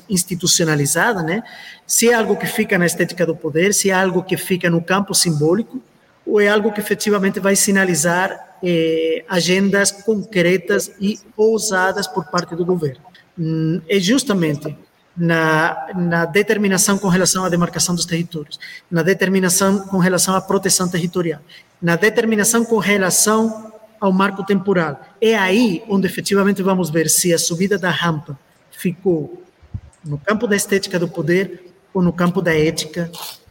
institucionalizada, 0.08 1.22
né? 1.22 1.42
Se 1.86 2.08
é 2.08 2.14
algo 2.14 2.34
que 2.34 2.46
fica 2.46 2.78
na 2.78 2.86
estética 2.86 3.26
do 3.26 3.36
poder, 3.36 3.74
se 3.74 3.90
é 3.90 3.92
algo 3.92 4.22
que 4.22 4.38
fica 4.38 4.70
no 4.70 4.82
campo 4.82 5.14
simbólico, 5.14 5.82
ou 6.26 6.40
é 6.40 6.48
algo 6.48 6.72
que 6.72 6.80
efetivamente 6.80 7.38
vai 7.38 7.54
sinalizar 7.54 8.56
eh, 8.64 9.22
agendas 9.28 9.92
concretas 9.92 10.90
e 10.98 11.20
ousadas 11.36 12.06
por 12.06 12.24
parte 12.24 12.56
do 12.56 12.64
governo. 12.64 13.02
Hum, 13.38 13.82
é 13.86 14.00
justamente 14.00 14.74
na, 15.14 15.88
na 15.94 16.24
determinação 16.24 16.96
com 16.96 17.08
relação 17.08 17.44
à 17.44 17.50
demarcação 17.50 17.94
dos 17.94 18.06
territórios, 18.06 18.58
na 18.90 19.02
determinação 19.02 19.80
com 19.88 19.98
relação 19.98 20.34
à 20.34 20.40
proteção 20.40 20.88
territorial, 20.88 21.40
na 21.82 21.96
determinação 21.96 22.64
com 22.64 22.78
relação 22.78 23.75
ao 24.00 24.12
marco 24.12 24.44
temporal. 24.44 25.00
É 25.20 25.36
aí 25.36 25.82
onde 25.88 26.06
efetivamente 26.06 26.62
vamos 26.62 26.90
ver 26.90 27.08
se 27.08 27.32
a 27.32 27.38
subida 27.38 27.78
da 27.78 27.90
rampa 27.90 28.38
ficou 28.70 29.42
no 30.04 30.18
campo 30.18 30.46
da 30.46 30.54
estética 30.56 30.98
do 30.98 31.08
poder 31.08 31.72
ou 31.92 32.02
no 32.02 32.12
campo 32.12 32.42
da 32.42 32.54
ética 32.54 33.10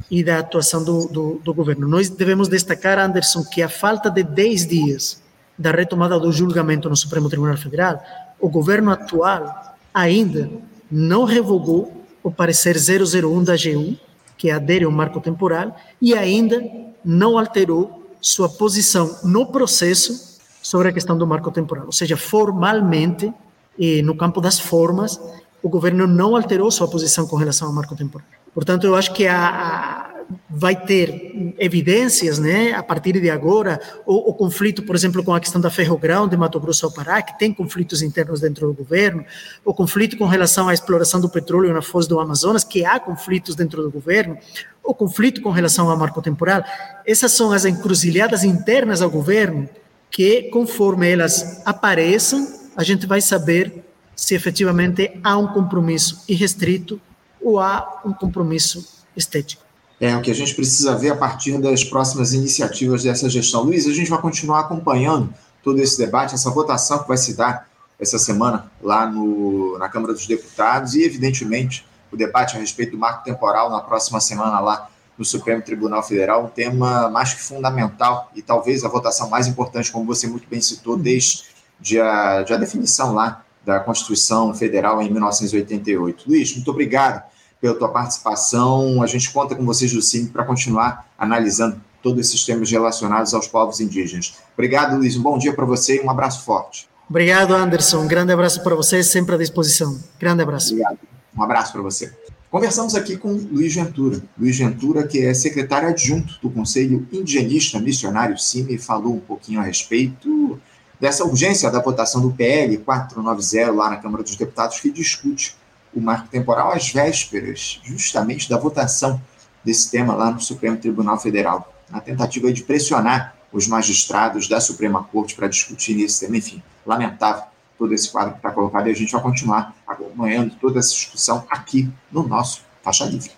e 0.10 0.24
da 0.24 0.40
atuação 0.40 0.84
do, 0.84 1.08
do, 1.08 1.42
do 1.44 1.54
governo. 1.54 1.88
Nós 1.88 2.10
devemos 2.10 2.48
destacar, 2.48 3.00
Anderson, 3.00 3.44
que 3.44 3.62
a 3.62 3.70
falta 3.70 4.10
de 4.10 4.24
10 4.24 4.68
dias 4.68 5.24
da 5.58 5.72
retomada 5.72 6.20
do 6.20 6.32
julgamento 6.32 6.90
no 6.90 6.96
Supremo 6.96 7.30
Tribunal 7.30 7.58
Federal, 7.58 8.04
o 8.40 8.50
governo 8.50 8.92
atual 8.92 9.76
ainda 9.94 10.50
não 10.92 11.24
revogou 11.24 12.06
o 12.22 12.32
parecer 12.32 12.76
001 12.76 13.44
da 13.44 13.54
AGU, 13.54 13.98
que 14.38 14.52
adere 14.52 14.86
ao 14.86 14.92
marco 14.92 15.22
temporal 15.22 15.76
e 16.02 16.14
ainda 16.14 16.62
não 17.04 17.38
alterou 17.38 18.06
sua 18.20 18.50
posição 18.50 19.20
no 19.24 19.46
processo 19.48 20.35
sobre 20.66 20.90
a 20.90 20.92
questão 20.92 21.16
do 21.16 21.28
marco 21.28 21.52
temporal. 21.52 21.86
Ou 21.86 21.92
seja, 21.92 22.18
formalmente, 22.18 23.32
e 23.78 24.02
no 24.02 24.18
campo 24.18 24.42
das 24.42 24.60
formas, 24.60 25.22
o 25.62 25.70
governo 25.70 26.08
não 26.08 26.36
alterou 26.36 26.72
sua 26.72 26.88
posição 26.88 27.28
com 27.28 27.36
relação 27.36 27.68
ao 27.68 27.74
marco 27.74 27.96
temporal. 27.96 28.28
Portanto, 28.52 28.88
eu 28.88 28.96
acho 28.96 29.14
que 29.14 29.28
a, 29.28 29.48
a 29.48 30.16
vai 30.50 30.76
ter 30.76 31.54
evidências, 31.60 32.40
né, 32.40 32.74
a 32.74 32.82
partir 32.82 33.22
de 33.22 33.30
agora, 33.30 33.80
o, 34.08 34.32
o, 34.32 34.34
conflito, 34.34 34.82
por 34.82 34.96
exemplo, 34.96 35.24
com 35.24 35.36
a 35.36 35.40
questão 35.40 35.62
da 35.62 35.70
Ferrogrão 35.70 36.28
de 36.28 36.36
Mato 36.36 36.60
Grosso 36.60 36.88
ao 36.88 36.92
Pará, 36.92 37.22
que 37.22 37.38
tem 37.38 37.54
conflitos 37.54 38.02
internos 38.02 38.42
dentro 38.42 38.66
do 38.66 38.74
governo, 38.74 39.24
o 39.64 39.72
conflito 39.72 40.18
com 40.18 40.26
relação 40.26 40.68
à 40.68 40.74
exploração 40.74 41.22
do 41.22 41.30
petróleo 41.30 41.72
na 41.72 41.84
foz 41.84 42.08
do 42.08 42.20
Amazonas, 42.20 42.64
que 42.64 42.84
há 42.84 43.00
conflitos 43.00 43.54
dentro 43.54 43.84
do 43.84 43.92
governo, 43.92 44.36
o 44.84 44.96
conflito 44.96 45.44
com 45.44 45.52
relação 45.52 45.92
ao 45.92 45.98
marco 45.98 46.24
temporal, 46.24 46.64
essas 47.06 47.34
são 47.34 47.52
as 47.52 47.66
encruzilhadas 47.66 48.44
internas 48.44 49.04
ao 49.04 49.12
governo 49.12 49.70
que, 50.16 50.44
conforme 50.44 51.12
elas 51.12 51.62
apareçam, 51.66 52.48
a 52.74 52.86
gente 52.86 53.06
vai 53.06 53.20
saber 53.20 53.84
se 54.16 54.34
efetivamente 54.34 55.12
há 55.22 55.38
um 55.38 55.48
compromisso 55.48 56.24
irrestrito 56.26 57.02
ou 57.42 57.60
há 57.60 58.02
um 58.06 58.14
compromisso 58.14 59.04
estético. 59.14 59.62
É 60.00 60.16
o 60.16 60.22
que 60.22 60.32
a 60.32 60.34
gente 60.34 60.56
precisa 60.56 60.96
ver 60.96 61.10
a 61.10 61.18
partir 61.18 61.58
das 61.58 61.84
próximas 61.84 62.32
iniciativas 62.32 63.04
dessa 63.04 63.30
gestão. 63.30 63.64
Luiz, 63.64 63.86
a 63.88 63.92
gente 63.92 64.10
vai 64.10 64.22
continuar 64.22 64.62
acompanhando 64.62 65.34
todo 65.62 65.82
esse 65.82 65.98
debate, 65.98 66.34
essa 66.34 66.50
votação 66.50 67.00
que 67.00 67.10
vai 67.10 67.18
se 67.18 67.36
dar 67.36 67.68
essa 68.00 68.18
semana 68.18 68.72
lá 68.82 69.06
no, 69.06 69.78
na 69.78 69.90
Câmara 69.90 70.14
dos 70.14 70.26
Deputados 70.26 70.96
e, 70.96 71.04
evidentemente, 71.04 71.86
o 72.10 72.16
debate 72.16 72.56
a 72.56 72.60
respeito 72.62 72.92
do 72.92 72.98
marco 72.98 73.26
temporal 73.26 73.70
na 73.70 73.82
próxima 73.82 74.22
semana 74.22 74.62
lá 74.62 74.90
no 75.18 75.24
Supremo 75.24 75.62
Tribunal 75.62 76.04
Federal, 76.04 76.46
um 76.46 76.50
tema 76.50 77.10
mais 77.10 77.34
que 77.34 77.42
fundamental 77.42 78.32
e 78.36 78.42
talvez 78.42 78.84
a 78.84 78.90
votação 78.90 79.30
mais 79.30 79.48
importante, 79.48 79.92
como 79.92 80.06
você 80.06 80.28
muito 80.28 80.48
bem 80.48 80.60
citou, 80.62 80.98
desde 80.98 82.00
a, 82.00 82.44
de 82.44 82.54
a 82.54 82.58
definição 82.58 83.14
lá 83.14 83.44
da 83.66 83.80
Constituição 83.80 84.54
Federal 84.54 85.02
em 85.02 85.10
1988. 85.10 86.26
Luiz, 86.28 86.54
muito 86.54 86.70
obrigado 86.70 87.24
pela 87.60 87.74
tua 87.74 87.90
participação. 87.90 89.02
A 89.02 89.08
gente 89.08 89.32
conta 89.32 89.56
com 89.56 89.66
vocês 89.66 89.92
do 89.92 90.02
CIMI 90.02 90.30
para 90.30 90.44
continuar 90.44 91.08
analisando 91.18 91.82
todos 92.04 92.28
esses 92.28 92.46
temas 92.46 92.70
relacionados 92.70 93.34
aos 93.34 93.48
povos 93.48 93.80
indígenas. 93.80 94.36
Obrigado, 94.54 94.98
Luiz. 94.98 95.18
Um 95.18 95.24
bom 95.24 95.38
dia 95.38 95.54
para 95.54 95.66
você 95.66 95.98
e 95.98 96.06
um 96.06 96.10
abraço 96.10 96.44
forte. 96.46 96.88
Obrigado, 97.10 97.54
Anderson. 97.54 98.02
Um 98.02 98.08
grande 98.08 98.32
abraço 98.32 98.62
para 98.62 98.76
você, 98.76 99.04
sempre 99.04 99.36
à 99.36 99.38
disposição. 99.38 100.00
Grande 100.20 100.44
abraço. 100.44 100.74
Obrigado. 100.74 101.00
Um 101.36 101.44
abraço 101.44 101.72
para 101.72 101.82
você. 101.82 102.25
Conversamos 102.56 102.96
aqui 102.96 103.18
com 103.18 103.34
Luiz 103.34 103.76
Ventura. 103.76 104.24
Luiz 104.40 104.58
Ventura, 104.58 105.06
que 105.06 105.26
é 105.26 105.34
secretário 105.34 105.90
adjunto 105.90 106.40
do 106.42 106.50
Conselho 106.50 107.06
Indigenista 107.12 107.82
Missionário 107.82 108.40
CIMI, 108.40 108.78
falou 108.78 109.16
um 109.16 109.20
pouquinho 109.20 109.60
a 109.60 109.64
respeito 109.64 110.58
dessa 110.98 111.26
urgência 111.26 111.70
da 111.70 111.82
votação 111.82 112.22
do 112.22 112.32
PL 112.32 112.78
490 112.78 113.72
lá 113.74 113.90
na 113.90 113.98
Câmara 113.98 114.24
dos 114.24 114.38
Deputados, 114.38 114.80
que 114.80 114.90
discute 114.90 115.54
o 115.94 116.00
marco 116.00 116.30
temporal 116.30 116.72
às 116.72 116.90
vésperas, 116.90 117.82
justamente 117.84 118.50
da 118.50 118.58
votação 118.58 119.22
desse 119.62 119.92
tema 119.92 120.16
lá 120.16 120.32
no 120.32 120.40
Supremo 120.40 120.78
Tribunal 120.78 121.20
Federal. 121.20 121.76
Na 121.90 122.00
tentativa 122.00 122.54
de 122.54 122.64
pressionar 122.64 123.36
os 123.52 123.68
magistrados 123.68 124.48
da 124.48 124.62
Suprema 124.62 125.04
Corte 125.04 125.36
para 125.36 125.50
discutir 125.50 126.00
esse 126.00 126.22
tema. 126.22 126.38
Enfim, 126.38 126.64
lamentável 126.86 127.44
todo 127.78 127.94
esse 127.94 128.12
quadro 128.12 128.34
que 128.34 128.40
está 128.40 128.52
colocado 128.52 128.88
e 128.88 128.92
a 128.92 128.96
gente 128.96 129.12
vai 129.12 129.22
continuar 129.22 129.76
acompanhando 129.86 130.56
toda 130.56 130.80
essa 130.80 130.94
discussão 130.94 131.46
aqui 131.50 131.90
no 132.12 132.28
nosso 132.28 132.64
Faixa 132.82 133.06
Livre. 133.06 133.32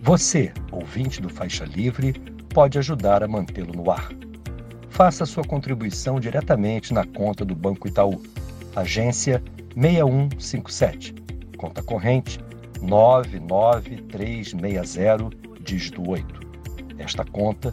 Você, 0.00 0.52
ouvinte 0.72 1.20
do 1.20 1.28
Faixa 1.28 1.64
Livre, 1.64 2.14
pode 2.54 2.78
ajudar 2.78 3.22
a 3.22 3.28
mantê-lo 3.28 3.74
no 3.74 3.90
ar. 3.90 4.08
Faça 4.88 5.26
sua 5.26 5.44
contribuição 5.44 6.18
diretamente 6.18 6.94
na 6.94 7.04
conta 7.04 7.44
do 7.44 7.54
Banco 7.54 7.86
Itaú, 7.86 8.22
agência 8.74 9.42
6157, 9.74 11.14
conta 11.56 11.82
corrente 11.82 12.40
99360, 12.80 15.30
dígito 15.60 16.08
8. 16.08 16.48
Esta 16.98 17.24
conta 17.24 17.72